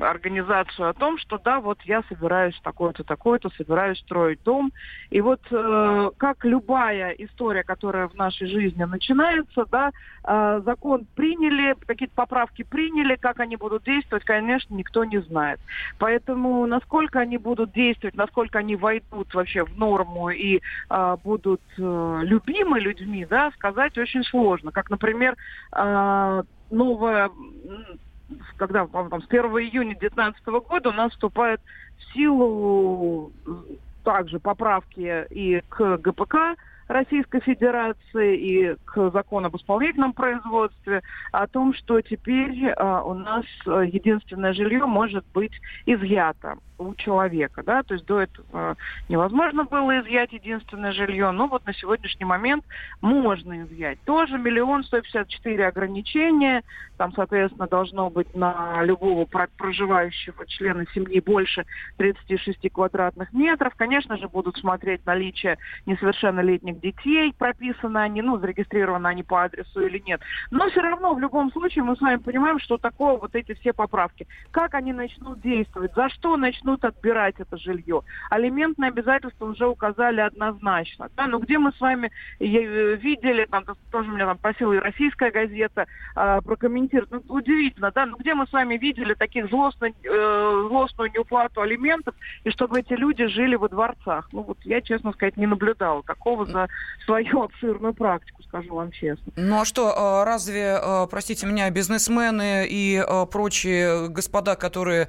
организацию 0.00 0.88
о 0.88 0.92
том, 0.92 1.18
что 1.18 1.38
да, 1.38 1.60
вот 1.60 1.80
я 1.82 2.02
собираюсь 2.08 2.58
такое-то, 2.62 3.04
такое-то, 3.04 3.50
собираюсь 3.56 3.98
строить 3.98 4.42
дом. 4.44 4.72
И 5.10 5.20
вот 5.20 5.40
э, 5.50 6.10
как 6.16 6.44
любая 6.44 7.10
история, 7.12 7.62
которая 7.62 8.08
в 8.08 8.14
нашей 8.14 8.46
жизни 8.46 8.84
начинается, 8.84 9.64
да, 9.70 9.90
э, 10.24 10.62
закон 10.64 11.06
приняли, 11.14 11.74
какие-то 11.86 12.14
поправки 12.14 12.62
приняли, 12.62 13.16
как 13.16 13.40
они 13.40 13.56
будут 13.56 13.84
действовать, 13.84 14.24
конечно, 14.24 14.74
никто 14.74 15.04
не 15.04 15.20
знает. 15.22 15.60
Поэтому 15.98 16.66
насколько 16.66 17.20
они 17.20 17.38
будут 17.38 17.72
действовать, 17.72 18.16
насколько 18.16 18.58
они 18.58 18.76
войдут 18.76 19.32
вообще 19.34 19.64
в 19.64 19.78
норму 19.78 20.30
и 20.30 20.60
э, 20.90 21.16
будут 21.24 21.62
э, 21.78 22.20
любимы 22.22 22.80
людьми, 22.80 23.26
да, 23.28 23.50
сказать 23.52 23.96
очень 23.98 24.24
сложно. 24.24 24.72
Как, 24.72 24.90
например, 24.90 25.36
э, 25.74 26.42
новая 26.70 27.30
когда 28.56 28.86
там, 28.86 29.22
с 29.22 29.26
1 29.28 29.44
июня 29.44 29.96
2019 29.98 30.46
года 30.68 30.90
у 30.90 30.92
нас 30.92 31.12
вступает 31.12 31.60
в 31.98 32.12
силу 32.12 33.32
также 34.04 34.38
поправки 34.38 35.26
и 35.30 35.62
к 35.68 35.98
ГПК 35.98 36.56
Российской 36.88 37.40
Федерации 37.40 38.36
и 38.36 38.76
к 38.84 39.10
закону 39.10 39.46
об 39.46 39.56
исполнительном 39.56 40.12
производстве 40.12 41.02
о 41.30 41.46
том, 41.46 41.74
что 41.74 42.00
теперь 42.00 42.64
э, 42.64 43.02
у 43.04 43.14
нас 43.14 43.44
э, 43.66 43.84
единственное 43.86 44.52
жилье 44.52 44.84
может 44.84 45.24
быть 45.32 45.52
изъято 45.86 46.58
у 46.82 46.94
человека, 46.94 47.62
да, 47.62 47.82
то 47.82 47.94
есть 47.94 48.06
до 48.06 48.20
этого 48.20 48.76
невозможно 49.08 49.64
было 49.64 50.00
изъять 50.00 50.32
единственное 50.32 50.92
жилье, 50.92 51.30
но 51.30 51.46
вот 51.46 51.66
на 51.66 51.74
сегодняшний 51.74 52.24
момент 52.24 52.64
можно 53.00 53.62
изъять. 53.62 54.00
Тоже 54.04 54.38
миллион 54.38 54.84
сто 54.84 55.00
пятьдесят 55.00 55.28
четыре 55.28 55.66
ограничения, 55.66 56.62
там, 56.96 57.12
соответственно, 57.14 57.66
должно 57.66 58.10
быть 58.10 58.32
на 58.34 58.82
любого 58.84 59.26
проживающего 59.56 60.46
члена 60.46 60.86
семьи 60.94 61.20
больше 61.20 61.64
36 61.96 62.70
квадратных 62.72 63.32
метров. 63.32 63.74
Конечно 63.74 64.16
же, 64.16 64.28
будут 64.28 64.56
смотреть 64.58 65.04
наличие 65.04 65.58
несовершеннолетних 65.86 66.80
детей, 66.80 67.34
прописаны 67.36 67.98
они, 67.98 68.22
ну, 68.22 68.38
зарегистрированы 68.38 69.08
они 69.08 69.22
по 69.24 69.42
адресу 69.42 69.84
или 69.84 69.98
нет. 69.98 70.20
Но 70.50 70.70
все 70.70 70.80
равно, 70.80 71.14
в 71.14 71.18
любом 71.18 71.50
случае, 71.50 71.82
мы 71.82 71.96
с 71.96 72.00
вами 72.00 72.16
понимаем, 72.16 72.60
что 72.60 72.78
такое 72.78 73.16
вот 73.16 73.34
эти 73.34 73.54
все 73.54 73.72
поправки. 73.72 74.26
Как 74.50 74.74
они 74.74 74.92
начнут 74.92 75.40
действовать, 75.40 75.94
за 75.94 76.08
что 76.08 76.36
начнут 76.36 76.71
начнут 76.72 76.84
отбирать 76.84 77.34
это 77.38 77.56
жилье. 77.56 78.02
Алиментные 78.30 78.88
обязательства 78.88 79.46
уже 79.46 79.66
указали 79.66 80.20
однозначно. 80.20 81.08
Да, 81.16 81.26
но 81.26 81.38
где 81.38 81.58
мы 81.58 81.72
с 81.72 81.80
вами 81.80 82.10
э, 82.40 82.96
видели, 82.96 83.46
там 83.50 83.64
тоже 83.90 84.10
меня 84.10 84.26
там 84.26 84.38
просила 84.38 84.72
и 84.72 84.78
российская 84.78 85.30
газета 85.30 85.86
э, 86.16 86.40
прокомментировать, 86.44 87.10
ну, 87.10 87.22
удивительно, 87.28 87.90
да, 87.94 88.06
но 88.06 88.16
где 88.16 88.34
мы 88.34 88.46
с 88.46 88.52
вами 88.52 88.76
видели 88.76 89.14
таких 89.14 89.48
злостных, 89.48 89.94
э, 90.04 90.66
злостную 90.68 91.10
неуплату 91.12 91.60
алиментов, 91.60 92.14
и 92.44 92.50
чтобы 92.50 92.80
эти 92.80 92.94
люди 92.94 93.26
жили 93.26 93.56
во 93.56 93.68
дворцах. 93.68 94.28
Ну 94.32 94.42
вот 94.42 94.58
я, 94.64 94.80
честно 94.80 95.12
сказать, 95.12 95.36
не 95.36 95.46
наблюдала 95.46 96.02
такого 96.02 96.46
за 96.46 96.68
свою 97.04 97.42
обширную 97.42 97.94
практику, 97.94 98.42
скажу 98.42 98.74
вам 98.74 98.90
честно. 98.92 99.32
Ну 99.36 99.60
а 99.60 99.64
что, 99.64 99.90
э, 99.90 100.24
разве, 100.24 100.78
э, 100.82 101.06
простите 101.10 101.46
меня, 101.46 101.70
бизнесмены 101.70 102.66
и 102.68 103.02
прочие 103.30 104.08
господа, 104.08 104.56
которые 104.56 105.08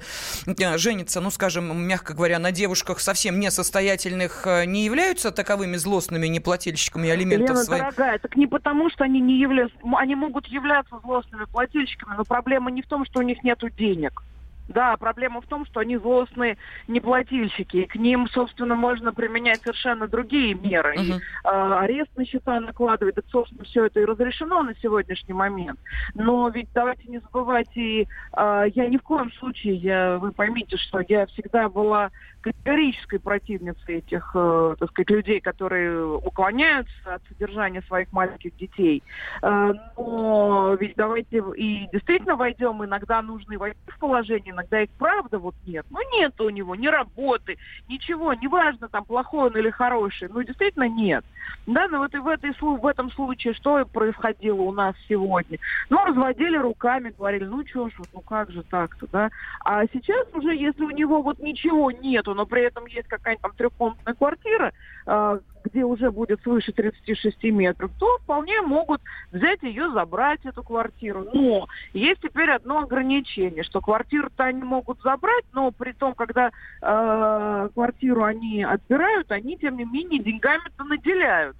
женятся, 0.76 1.20
ну 1.20 1.30
скажем, 1.30 1.53
скажем, 1.54 1.86
мягко 1.86 2.14
говоря, 2.14 2.38
на 2.38 2.50
девушках 2.50 2.98
совсем 2.98 3.38
несостоятельных 3.38 4.44
э, 4.46 4.64
не 4.66 4.84
являются 4.84 5.30
таковыми 5.30 5.76
злостными 5.76 6.26
неплательщиками 6.26 7.08
алиментов 7.08 7.50
Лена, 7.50 7.64
своим? 7.64 7.82
дорогая, 7.84 8.18
так 8.18 8.36
не 8.36 8.46
потому, 8.46 8.90
что 8.90 9.04
они 9.04 9.20
не 9.20 9.38
являются... 9.38 9.76
Они 9.96 10.16
могут 10.16 10.46
являться 10.46 10.98
злостными 11.04 11.44
плательщиками, 11.44 12.16
но 12.16 12.24
проблема 12.24 12.70
не 12.72 12.82
в 12.82 12.86
том, 12.86 13.04
что 13.04 13.20
у 13.20 13.22
них 13.22 13.44
нет 13.44 13.60
денег. 13.76 14.22
Да, 14.68 14.96
проблема 14.96 15.40
в 15.40 15.46
том, 15.46 15.66
что 15.66 15.80
они 15.80 15.96
злостные 15.96 16.56
неплательщики, 16.88 17.78
и 17.78 17.86
к 17.86 17.96
ним, 17.96 18.28
собственно, 18.28 18.74
можно 18.74 19.12
применять 19.12 19.62
совершенно 19.62 20.08
другие 20.08 20.54
меры. 20.54 20.94
Uh-huh. 20.96 21.04
И, 21.04 21.12
э, 21.12 21.18
арест 21.44 22.10
на 22.16 22.24
счета 22.24 22.60
накладывать, 22.60 23.16
это, 23.16 23.28
собственно, 23.30 23.64
все 23.64 23.86
это 23.86 24.00
и 24.00 24.04
разрешено 24.04 24.62
на 24.62 24.74
сегодняшний 24.76 25.34
момент. 25.34 25.78
Но 26.14 26.48
ведь 26.48 26.68
давайте 26.74 27.04
не 27.08 27.18
забывать, 27.18 27.68
и 27.74 28.06
э, 28.36 28.64
я 28.74 28.88
ни 28.88 28.96
в 28.96 29.02
коем 29.02 29.30
случае, 29.32 29.74
я, 29.76 30.18
вы 30.18 30.32
поймите, 30.32 30.76
что 30.78 31.02
я 31.06 31.26
всегда 31.26 31.68
была 31.68 32.10
категорической 32.44 33.18
противницей 33.20 33.96
этих, 33.96 34.30
э, 34.34 34.76
так 34.78 34.90
сказать, 34.90 35.10
людей, 35.10 35.40
которые 35.40 36.06
уклоняются 36.16 37.14
от 37.14 37.22
содержания 37.28 37.82
своих 37.82 38.12
маленьких 38.12 38.54
детей. 38.56 39.02
Э, 39.42 39.72
но 39.96 40.76
ведь 40.78 40.94
давайте 40.96 41.42
и 41.56 41.88
действительно 41.92 42.36
войдем, 42.36 42.84
иногда 42.84 43.22
нужно 43.22 43.54
и 43.54 43.56
войти 43.56 43.78
в 43.86 43.98
положение 43.98 44.53
иногда 44.54 44.82
их 44.82 44.90
правда 44.98 45.38
вот 45.38 45.54
нет. 45.66 45.86
Ну, 45.90 45.98
нет 46.18 46.40
у 46.40 46.48
него 46.48 46.74
ни 46.74 46.86
работы, 46.86 47.58
ничего, 47.88 48.32
неважно, 48.34 48.88
там, 48.88 49.04
плохой 49.04 49.50
он 49.50 49.56
или 49.56 49.70
хороший, 49.70 50.28
ну, 50.28 50.42
действительно 50.42 50.88
нет. 50.88 51.24
Да, 51.66 51.88
но 51.88 51.98
вот 51.98 52.14
и 52.14 52.18
в, 52.18 52.28
этой, 52.28 52.52
в 52.58 52.86
этом 52.86 53.10
случае 53.12 53.54
что 53.54 53.84
происходило 53.86 54.60
у 54.62 54.72
нас 54.72 54.94
сегодня? 55.08 55.58
Ну, 55.90 56.04
разводили 56.04 56.56
руками, 56.56 57.14
говорили, 57.16 57.44
ну, 57.44 57.66
что 57.66 57.88
ж, 57.88 57.92
вот, 57.98 58.08
ну, 58.12 58.20
как 58.20 58.50
же 58.50 58.62
так-то, 58.62 59.06
да? 59.12 59.30
А 59.64 59.84
сейчас 59.92 60.26
уже, 60.32 60.54
если 60.54 60.84
у 60.84 60.90
него 60.90 61.22
вот 61.22 61.38
ничего 61.38 61.90
нету, 61.90 62.34
но 62.34 62.46
при 62.46 62.62
этом 62.62 62.86
есть 62.86 63.08
какая-нибудь 63.08 63.42
там 63.42 63.52
трехкомнатная 63.56 64.14
квартира, 64.14 64.72
э, 65.06 65.38
где 65.74 65.84
уже 65.84 66.12
будет 66.12 66.40
свыше 66.42 66.72
36 66.72 67.42
метров, 67.44 67.90
то 67.98 68.18
вполне 68.18 68.62
могут 68.62 69.02
взять 69.32 69.60
ее, 69.62 69.90
забрать, 69.90 70.38
эту 70.44 70.62
квартиру. 70.62 71.26
Но 71.34 71.66
есть 71.92 72.20
теперь 72.20 72.50
одно 72.50 72.78
ограничение, 72.82 73.64
что 73.64 73.80
квартиру-то 73.80 74.44
они 74.44 74.62
могут 74.62 75.00
забрать, 75.02 75.44
но 75.52 75.72
при 75.72 75.92
том, 75.92 76.14
когда 76.14 76.50
э, 76.80 77.68
квартиру 77.74 78.22
они 78.22 78.62
отбирают, 78.62 79.32
они, 79.32 79.56
тем 79.56 79.76
не 79.76 79.84
менее, 79.84 80.22
деньгами-то 80.22 80.84
наделяют 80.84 81.56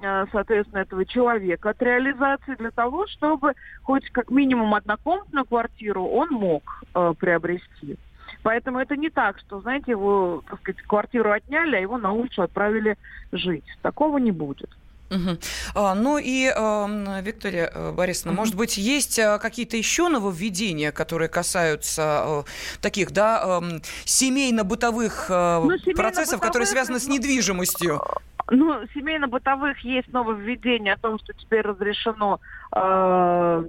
э, 0.00 0.24
соответственно, 0.32 0.80
этого 0.80 1.04
человека 1.04 1.70
от 1.70 1.82
реализации 1.82 2.54
для 2.54 2.70
того, 2.70 3.06
чтобы 3.06 3.52
хоть 3.82 4.08
как 4.10 4.30
минимум 4.30 4.74
однокомнатную 4.74 5.44
квартиру 5.44 6.06
он 6.06 6.30
мог 6.30 6.62
э, 6.94 7.12
приобрести. 7.18 7.98
Поэтому 8.42 8.78
это 8.78 8.96
не 8.96 9.10
так, 9.10 9.38
что, 9.38 9.60
знаете, 9.60 9.92
его, 9.92 10.42
так 10.48 10.60
сказать, 10.60 10.80
квартиру 10.82 11.30
отняли, 11.30 11.76
а 11.76 11.80
его 11.80 11.98
на 11.98 12.12
улицу 12.12 12.42
отправили 12.42 12.96
жить. 13.32 13.64
Такого 13.82 14.18
не 14.18 14.32
будет. 14.32 14.70
Угу. 15.10 15.38
А, 15.74 15.94
ну 15.94 16.18
и, 16.18 16.52
э, 16.54 17.22
Виктория 17.22 17.70
э, 17.72 17.92
Борисовна, 17.92 18.32
угу. 18.32 18.40
может 18.40 18.54
быть, 18.54 18.76
есть 18.76 19.18
э, 19.18 19.38
какие-то 19.38 19.76
еще 19.76 20.08
нововведения, 20.08 20.92
которые 20.92 21.28
касаются 21.28 22.44
э, 22.46 22.80
таких, 22.82 23.12
да, 23.12 23.60
э, 23.62 23.80
семейно-бытовых 24.04 25.26
э, 25.30 25.60
ну, 25.64 25.78
семейно 25.78 25.96
процессов, 25.96 26.40
которые 26.40 26.66
связаны 26.66 27.00
с 27.00 27.08
недвижимостью? 27.08 28.02
Ну, 28.50 28.82
семейно-бытовых 28.94 29.78
есть 29.80 30.12
нововведение 30.12 30.94
о 30.94 30.98
том, 30.98 31.18
что 31.18 31.32
теперь 31.32 31.62
разрешено 31.62 32.40
э, 32.74 33.64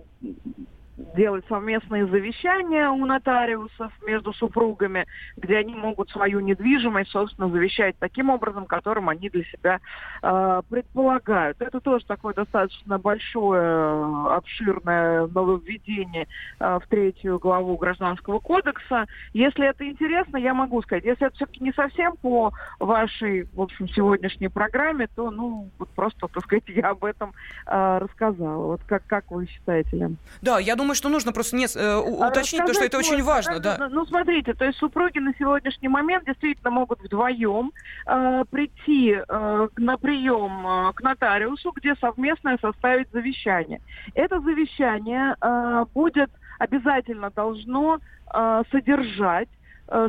делать 1.16 1.46
совместные 1.48 2.06
завещания 2.08 2.90
у 2.90 3.06
нотариусов 3.06 3.92
между 4.06 4.34
супругами, 4.34 5.06
где 5.38 5.58
они 5.58 5.74
могут 5.74 6.10
свою 6.10 6.40
недвижимость, 6.40 7.12
собственно, 7.12 7.50
завещать 7.50 7.96
таким 8.00 8.30
образом, 8.30 8.66
которым 8.66 9.10
они 9.10 9.30
для 9.30 9.44
себя 9.46 9.80
э, 10.22 10.62
предполагают. 10.70 11.62
Это 11.62 11.80
тоже 11.80 12.06
такое 12.06 12.34
достаточно 12.34 12.98
большое, 13.00 14.36
обширное 14.36 15.28
нововведение 15.28 16.28
э, 16.60 16.80
в 16.84 16.88
третью 16.88 17.40
главу 17.40 17.78
Гражданского 17.78 18.40
кодекса. 18.40 19.06
Если 19.34 19.68
это 19.68 19.88
интересно, 19.88 20.38
я 20.38 20.54
могу 20.54 20.82
сказать. 20.82 21.06
Если 21.06 21.28
это 21.28 21.36
все-таки 21.36 21.64
не 21.64 21.72
совсем 21.74 22.16
по 22.18 22.52
вашей, 22.80 23.44
в 23.54 23.62
общем, 23.62 23.88
сегодняшней 23.90 24.50
программе, 24.50 25.08
то, 25.16 25.32
ну, 25.32 25.70
вот 25.78 25.90
просто, 25.90 26.28
так 26.28 26.44
сказать, 26.44 26.64
я 26.68 26.90
об 26.90 27.06
этом 27.06 27.34
э, 27.66 27.98
рассказала. 28.00 28.66
Вот 28.66 28.82
как, 28.86 29.06
как 29.06 29.32
вы 29.32 29.48
считаете, 29.48 29.96
Лен? 29.96 30.18
Да, 30.42 30.60
я 30.60 30.76
думаю, 30.76 30.89
думаю, 30.90 30.96
что 30.96 31.10
нужно 31.10 31.32
просто 31.32 31.56
не, 31.56 31.66
э, 31.66 31.70
а 31.78 32.28
уточнить, 32.30 32.62
потому 32.62 32.74
что 32.74 32.86
это 32.86 32.98
очень 32.98 33.22
важно. 33.22 33.60
Да. 33.60 33.90
Ну, 33.92 34.06
смотрите, 34.06 34.54
то 34.54 34.66
есть 34.66 34.80
супруги 34.80 35.20
на 35.20 35.34
сегодняшний 35.38 35.88
момент 35.88 36.26
действительно 36.26 36.72
могут 36.72 37.00
вдвоем 37.02 37.72
э, 38.08 38.44
прийти 38.50 39.12
э, 39.16 39.68
на 39.78 39.98
прием 39.98 40.66
э, 40.66 40.94
к 40.94 41.02
нотариусу, 41.02 41.72
где 41.76 41.96
совместно 41.96 42.58
составить 42.60 43.12
завещание. 43.12 43.82
Это 44.16 44.40
завещание 44.40 45.36
э, 45.40 45.86
будет 45.94 46.32
обязательно 46.58 47.30
должно 47.30 48.00
э, 48.34 48.64
содержать 48.72 49.50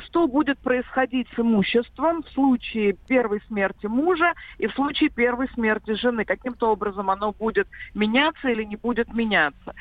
что 0.05 0.27
будет 0.27 0.61
происходить 0.61 1.29
с 1.35 1.39
имуществом 1.39 2.23
в 2.23 2.31
случае 2.31 2.97
первой 3.07 3.41
смерти 3.47 3.87
мужа 3.87 4.35
и 4.59 4.67
в 4.67 4.73
случае 4.75 5.11
первой 5.11 5.49
смерти 5.55 5.95
жены. 5.95 6.25
Каким-то 6.25 6.71
образом 6.73 7.11
оно 7.11 7.33
будет 7.33 7.69
меняться 7.95 8.49
или 8.49 8.65
не 8.65 8.77
будет 8.77 9.13
меняться. 9.13 9.75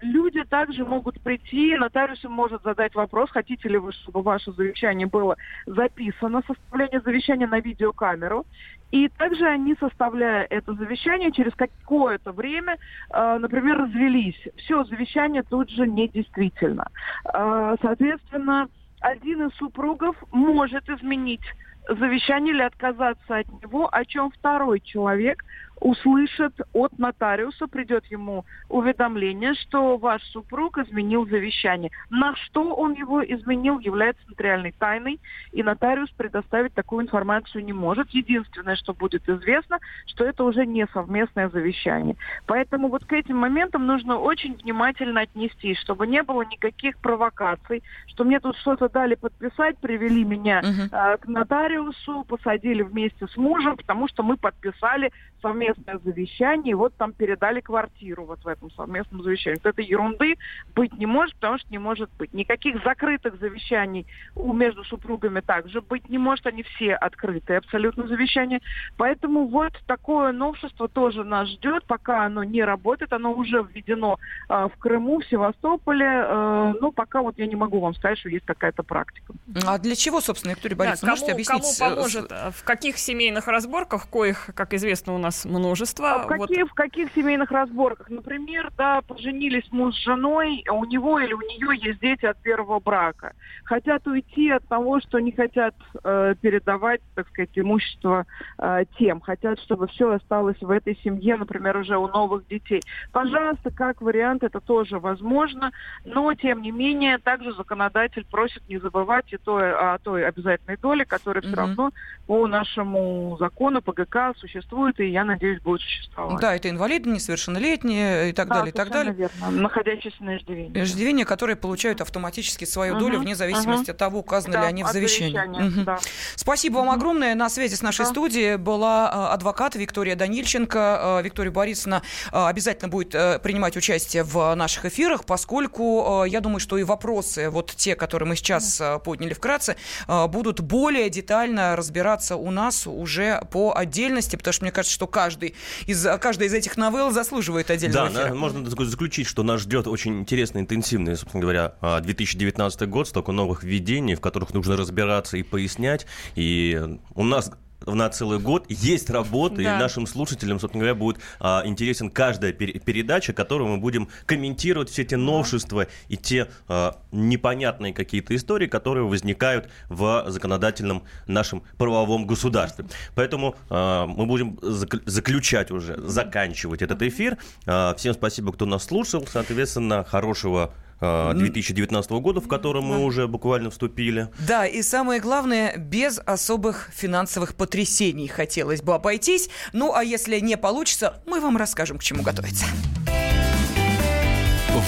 Люди 0.00 0.44
также 0.44 0.84
могут 0.84 1.20
прийти, 1.22 1.76
нотариус 1.76 2.22
им 2.24 2.32
может 2.32 2.62
задать 2.62 2.94
вопрос, 2.94 3.30
хотите 3.30 3.68
ли 3.68 3.78
вы, 3.78 3.92
чтобы 3.92 4.22
ваше 4.22 4.52
завещание 4.52 5.06
было 5.06 5.36
записано, 5.64 6.42
составление 6.46 7.00
завещания 7.00 7.46
на 7.46 7.60
видеокамеру. 7.60 8.44
И 8.90 9.08
также 9.08 9.46
они, 9.46 9.74
составляя 9.80 10.46
это 10.50 10.74
завещание, 10.74 11.32
через 11.32 11.54
какое-то 11.54 12.32
время, 12.32 12.76
э, 13.10 13.38
например, 13.38 13.78
развелись. 13.78 14.40
Все, 14.56 14.84
завещание 14.84 15.42
тут 15.42 15.70
же 15.70 15.86
недействительно. 15.86 16.86
Э, 17.32 17.76
соответственно, 17.80 18.68
один 19.00 19.46
из 19.46 19.54
супругов 19.56 20.16
может 20.30 20.88
изменить 20.88 21.42
завещание 21.88 22.54
или 22.54 22.62
отказаться 22.62 23.36
от 23.36 23.46
него, 23.62 23.88
о 23.90 24.04
чем 24.04 24.30
второй 24.30 24.80
человек 24.80 25.42
услышит 25.80 26.54
от 26.72 26.98
нотариуса, 26.98 27.66
придет 27.66 28.06
ему 28.06 28.44
уведомление, 28.68 29.54
что 29.54 29.96
ваш 29.98 30.22
супруг 30.24 30.78
изменил 30.78 31.26
завещание. 31.26 31.90
На 32.10 32.34
что 32.36 32.74
он 32.74 32.94
его 32.94 33.24
изменил, 33.24 33.78
является 33.78 34.22
нотариальной 34.28 34.72
тайной, 34.72 35.20
и 35.52 35.62
нотариус 35.62 36.10
предоставить 36.10 36.74
такую 36.74 37.04
информацию 37.04 37.64
не 37.64 37.72
может. 37.72 38.10
Единственное, 38.10 38.76
что 38.76 38.94
будет 38.94 39.28
известно, 39.28 39.78
что 40.06 40.24
это 40.24 40.44
уже 40.44 40.64
не 40.66 40.86
совместное 40.92 41.48
завещание. 41.48 42.16
Поэтому 42.46 42.88
вот 42.88 43.04
к 43.04 43.12
этим 43.12 43.36
моментам 43.36 43.86
нужно 43.86 44.18
очень 44.18 44.54
внимательно 44.54 45.22
отнестись, 45.22 45.78
чтобы 45.78 46.06
не 46.06 46.22
было 46.22 46.42
никаких 46.42 46.96
провокаций, 46.98 47.82
что 48.08 48.24
мне 48.24 48.40
тут 48.40 48.56
что-то 48.56 48.88
дали 48.88 49.14
подписать, 49.14 49.78
привели 49.78 50.24
меня 50.24 50.60
uh-huh. 50.60 51.14
э, 51.14 51.16
к 51.18 51.26
нотариусу, 51.26 52.24
посадили 52.28 52.82
вместе 52.82 53.26
с 53.26 53.36
мужем, 53.36 53.76
потому 53.76 54.08
что 54.08 54.22
мы 54.22 54.36
подписали 54.36 55.12
совместное 55.46 55.98
завещание, 56.04 56.72
и 56.72 56.74
вот 56.74 56.94
там 56.96 57.12
передали 57.12 57.60
квартиру 57.60 58.24
вот 58.24 58.42
в 58.42 58.48
этом 58.48 58.70
совместном 58.72 59.22
завещании. 59.22 59.60
Вот 59.62 59.70
этой 59.72 59.84
ерунды 59.84 60.34
быть 60.74 60.92
не 60.94 61.06
может, 61.06 61.36
потому 61.36 61.58
что 61.58 61.68
не 61.70 61.78
может 61.78 62.10
быть. 62.18 62.34
Никаких 62.34 62.82
закрытых 62.82 63.38
завещаний 63.38 64.06
у, 64.34 64.52
между 64.52 64.82
супругами 64.84 65.40
также 65.40 65.80
быть 65.80 66.08
не 66.08 66.18
может. 66.18 66.46
Они 66.46 66.62
все 66.64 66.94
открытые 66.94 67.58
абсолютно 67.58 68.08
завещания. 68.08 68.60
Поэтому 68.96 69.46
вот 69.46 69.72
такое 69.86 70.32
новшество 70.32 70.88
тоже 70.88 71.22
нас 71.22 71.48
ждет, 71.48 71.84
пока 71.84 72.24
оно 72.24 72.42
не 72.42 72.62
работает. 72.62 73.12
Оно 73.12 73.32
уже 73.32 73.62
введено 73.62 74.18
э, 74.48 74.68
в 74.74 74.78
Крыму, 74.78 75.20
в 75.20 75.26
Севастополе. 75.26 76.06
Э, 76.06 76.74
но 76.80 76.90
пока 76.90 77.22
вот 77.22 77.38
я 77.38 77.46
не 77.46 77.56
могу 77.56 77.78
вам 77.80 77.94
сказать, 77.94 78.18
что 78.18 78.28
есть 78.28 78.46
какая-то 78.46 78.82
практика. 78.82 79.32
А 79.64 79.78
для 79.78 79.94
чего, 79.94 80.20
собственно, 80.20 80.52
Виктория 80.52 80.76
Борисовна, 80.76 81.06
да, 81.06 81.12
можете 81.12 81.32
объяснить? 81.32 81.78
Кому 81.78 81.94
поможет? 81.94 82.30
В 82.30 82.64
каких 82.64 82.98
семейных 82.98 83.46
разборках, 83.46 84.08
коих, 84.08 84.50
как 84.54 84.74
известно, 84.74 85.14
у 85.14 85.18
нас 85.18 85.35
множество. 85.44 86.12
А 86.12 86.18
в, 86.24 86.26
какие, 86.26 86.62
вот... 86.62 86.70
в 86.70 86.74
каких 86.74 87.12
семейных 87.14 87.50
разборках? 87.50 88.08
Например, 88.10 88.70
да, 88.76 89.02
поженились 89.02 89.70
муж 89.70 89.94
с 89.94 90.04
женой, 90.04 90.64
а 90.68 90.72
у 90.72 90.84
него 90.84 91.20
или 91.20 91.32
у 91.32 91.40
нее 91.40 91.78
есть 91.80 92.00
дети 92.00 92.26
от 92.26 92.40
первого 92.42 92.80
брака. 92.80 93.34
Хотят 93.64 94.06
уйти 94.06 94.50
от 94.50 94.66
того, 94.68 95.00
что 95.00 95.18
не 95.18 95.32
хотят 95.32 95.74
э, 96.02 96.34
передавать, 96.40 97.00
так 97.14 97.28
сказать, 97.28 97.50
имущество 97.54 98.26
э, 98.58 98.84
тем. 98.98 99.20
Хотят, 99.20 99.60
чтобы 99.60 99.88
все 99.88 100.12
осталось 100.12 100.60
в 100.60 100.70
этой 100.70 100.96
семье, 101.02 101.36
например, 101.36 101.76
уже 101.76 101.96
у 101.96 102.08
новых 102.08 102.46
детей. 102.46 102.82
Пожалуйста, 103.12 103.70
как 103.70 104.00
вариант, 104.00 104.42
это 104.42 104.60
тоже 104.60 104.98
возможно, 104.98 105.72
но, 106.04 106.32
тем 106.34 106.62
не 106.62 106.70
менее, 106.70 107.18
также 107.18 107.52
законодатель 107.54 108.24
просит 108.30 108.62
не 108.68 108.78
забывать 108.78 109.32
и 109.32 109.36
той, 109.36 109.72
о 109.72 109.98
той 109.98 110.26
обязательной 110.26 110.76
доле, 110.76 111.04
которая 111.04 111.42
mm-hmm. 111.42 111.46
все 111.46 111.56
равно 111.56 111.90
по 112.26 112.46
нашему 112.46 113.36
закону, 113.38 113.82
по 113.82 113.92
ГК 113.92 114.34
существует, 114.36 114.98
и 115.00 115.08
я 115.16 115.24
надеюсь, 115.24 115.60
будет 115.62 115.80
существовать. 115.80 116.40
Да, 116.40 116.54
это 116.54 116.68
инвалиды, 116.68 117.08
несовершеннолетние 117.08 118.30
и 118.30 118.32
так 118.34 118.48
да, 118.48 118.56
далее, 118.56 118.72
и 118.72 118.76
так 118.76 118.90
далее. 118.90 119.14
верно, 119.14 119.50
находящиеся 119.50 120.22
на 120.22 120.36
иждивении. 120.36 120.82
Иждивения, 120.82 121.24
которые 121.24 121.56
получают 121.56 122.02
автоматически 122.02 122.66
свою 122.66 122.94
угу, 122.94 123.00
долю 123.00 123.20
вне 123.20 123.34
зависимости 123.34 123.84
угу. 123.84 123.92
от 123.92 123.96
того, 123.96 124.18
указаны 124.18 124.52
да, 124.52 124.60
ли 124.62 124.66
они 124.66 124.84
в 124.84 124.88
завещании. 124.88 125.68
Угу. 125.68 125.84
Да. 125.84 125.98
Спасибо 126.34 126.78
угу. 126.78 126.86
вам 126.86 126.94
огромное. 126.96 127.34
На 127.34 127.48
связи 127.48 127.74
с 127.74 127.82
нашей 127.82 128.04
да. 128.04 128.10
студией 128.10 128.56
была 128.56 129.10
а, 129.10 129.32
адвокат 129.32 129.74
Виктория 129.74 130.16
Данильченко. 130.16 130.78
А, 131.18 131.22
Виктория 131.22 131.50
Борисовна 131.50 132.02
а, 132.30 132.48
обязательно 132.48 132.88
будет 132.88 133.14
э, 133.14 133.38
принимать 133.38 133.74
участие 133.76 134.22
в 134.22 134.54
наших 134.54 134.84
эфирах, 134.84 135.24
поскольку 135.24 136.24
я 136.24 136.40
думаю, 136.40 136.60
что 136.60 136.76
и 136.76 136.82
вопросы, 136.82 137.48
вот 137.48 137.72
те, 137.74 137.96
которые 137.96 138.28
мы 138.28 138.36
сейчас 138.36 138.82
подняли 139.02 139.32
вкратце, 139.32 139.76
будут 140.06 140.60
более 140.60 141.08
детально 141.08 141.74
разбираться 141.74 142.36
у 142.36 142.50
нас 142.50 142.86
уже 142.86 143.40
по 143.50 143.72
отдельности, 143.74 144.36
потому 144.36 144.52
что 144.52 144.64
мне 144.64 144.72
кажется, 144.72 144.94
что 144.94 145.05
каждый 145.06 145.54
из, 145.86 146.06
каждая 146.20 146.48
из 146.48 146.54
этих 146.54 146.76
новелл 146.76 147.10
заслуживает 147.10 147.70
отдельного 147.70 148.10
Да, 148.10 148.28
на, 148.28 148.34
можно 148.34 148.68
заключить, 148.68 149.26
что 149.26 149.42
нас 149.42 149.62
ждет 149.62 149.86
очень 149.86 150.20
интересный, 150.20 150.62
интенсивный, 150.62 151.16
собственно 151.16 151.42
говоря, 151.42 151.74
2019 151.80 152.88
год, 152.88 153.08
столько 153.08 153.32
новых 153.32 153.62
введений, 153.62 154.14
в 154.14 154.20
которых 154.20 154.54
нужно 154.54 154.76
разбираться 154.76 155.36
и 155.36 155.42
пояснять. 155.42 156.06
И 156.34 156.80
у 157.14 157.24
нас 157.24 157.50
на 157.86 158.08
целый 158.10 158.38
год. 158.38 158.66
Есть 158.68 159.10
работа, 159.10 159.56
Да. 159.56 159.62
и 159.62 159.80
нашим 159.80 160.06
слушателям, 160.06 160.58
собственно 160.60 160.82
говоря, 160.82 160.94
будет 160.94 161.18
а, 161.40 161.62
интересен 161.64 162.10
каждая 162.10 162.52
пер- 162.52 162.78
передача, 162.80 163.32
которую 163.32 163.70
мы 163.70 163.78
будем 163.78 164.08
комментировать 164.26 164.90
все 164.90 165.04
те 165.04 165.16
новшества 165.16 165.86
и 166.08 166.16
те 166.16 166.48
а, 166.68 166.96
непонятные 167.12 167.92
какие-то 167.92 168.34
истории, 168.34 168.66
которые 168.66 169.04
возникают 169.04 169.68
в 169.88 170.24
законодательном 170.28 171.04
нашем 171.26 171.62
правовом 171.78 172.26
государстве. 172.26 172.86
Поэтому 173.14 173.54
а, 173.70 174.06
мы 174.06 174.26
будем 174.26 174.54
зак- 174.62 175.02
заключать 175.06 175.70
уже, 175.70 175.96
заканчивать 176.00 176.82
этот 176.82 177.02
эфир. 177.02 177.38
А, 177.66 177.94
всем 177.96 178.14
спасибо, 178.14 178.52
кто 178.52 178.66
нас 178.66 178.84
слушал. 178.84 179.26
Соответственно, 179.26 180.04
хорошего 180.04 180.74
2019 181.00 182.10
года, 182.12 182.40
в 182.40 182.48
котором 182.48 182.84
мы 182.84 183.04
уже 183.04 183.26
буквально 183.28 183.70
вступили. 183.70 184.28
Да, 184.46 184.66
и 184.66 184.82
самое 184.82 185.20
главное, 185.20 185.76
без 185.76 186.20
особых 186.24 186.90
финансовых 186.94 187.54
потрясений 187.54 188.28
хотелось 188.28 188.82
бы 188.82 188.94
обойтись. 188.94 189.50
Ну, 189.72 189.94
а 189.94 190.02
если 190.04 190.40
не 190.40 190.56
получится, 190.56 191.22
мы 191.26 191.40
вам 191.40 191.56
расскажем, 191.56 191.98
к 191.98 192.02
чему 192.02 192.22
готовиться. 192.22 192.66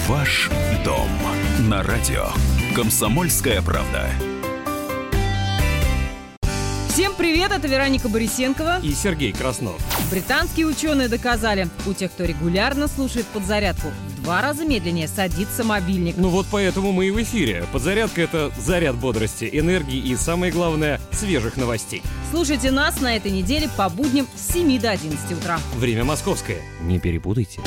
Ваш 0.07 0.49
дом 0.83 1.09
на 1.67 1.83
радио. 1.83 2.27
Комсомольская 2.75 3.61
правда. 3.61 4.09
Всем 6.99 7.15
привет, 7.15 7.53
это 7.53 7.65
Вероника 7.65 8.09
Борисенкова. 8.09 8.81
и 8.83 8.93
Сергей 8.93 9.31
Краснов. 9.31 9.81
Британские 10.11 10.65
ученые 10.65 11.07
доказали, 11.07 11.69
у 11.87 11.93
тех, 11.93 12.11
кто 12.11 12.25
регулярно 12.25 12.89
слушает 12.89 13.25
подзарядку, 13.27 13.87
в 13.87 14.21
два 14.21 14.41
раза 14.41 14.65
медленнее 14.65 15.07
садится 15.07 15.63
мобильник. 15.63 16.15
Ну 16.17 16.27
вот 16.27 16.47
поэтому 16.51 16.91
мы 16.91 17.07
и 17.07 17.11
в 17.11 17.23
эфире. 17.23 17.63
Подзарядка— 17.71 18.21
это 18.23 18.51
заряд 18.59 18.97
бодрости, 18.97 19.49
энергии 19.49 19.97
и, 19.97 20.13
самое 20.17 20.51
главное, 20.51 20.99
свежих 21.13 21.55
новостей. 21.55 22.03
Слушайте 22.31 22.69
нас 22.69 22.99
на 22.99 23.15
этой 23.15 23.31
неделе 23.31 23.69
по 23.77 23.87
будням 23.87 24.27
с 24.35 24.51
7 24.51 24.77
до 24.77 24.91
11 24.91 25.31
утра. 25.31 25.57
Время 25.77 26.03
московское. 26.03 26.57
Не 26.81 26.99
перепутайте. 26.99 27.61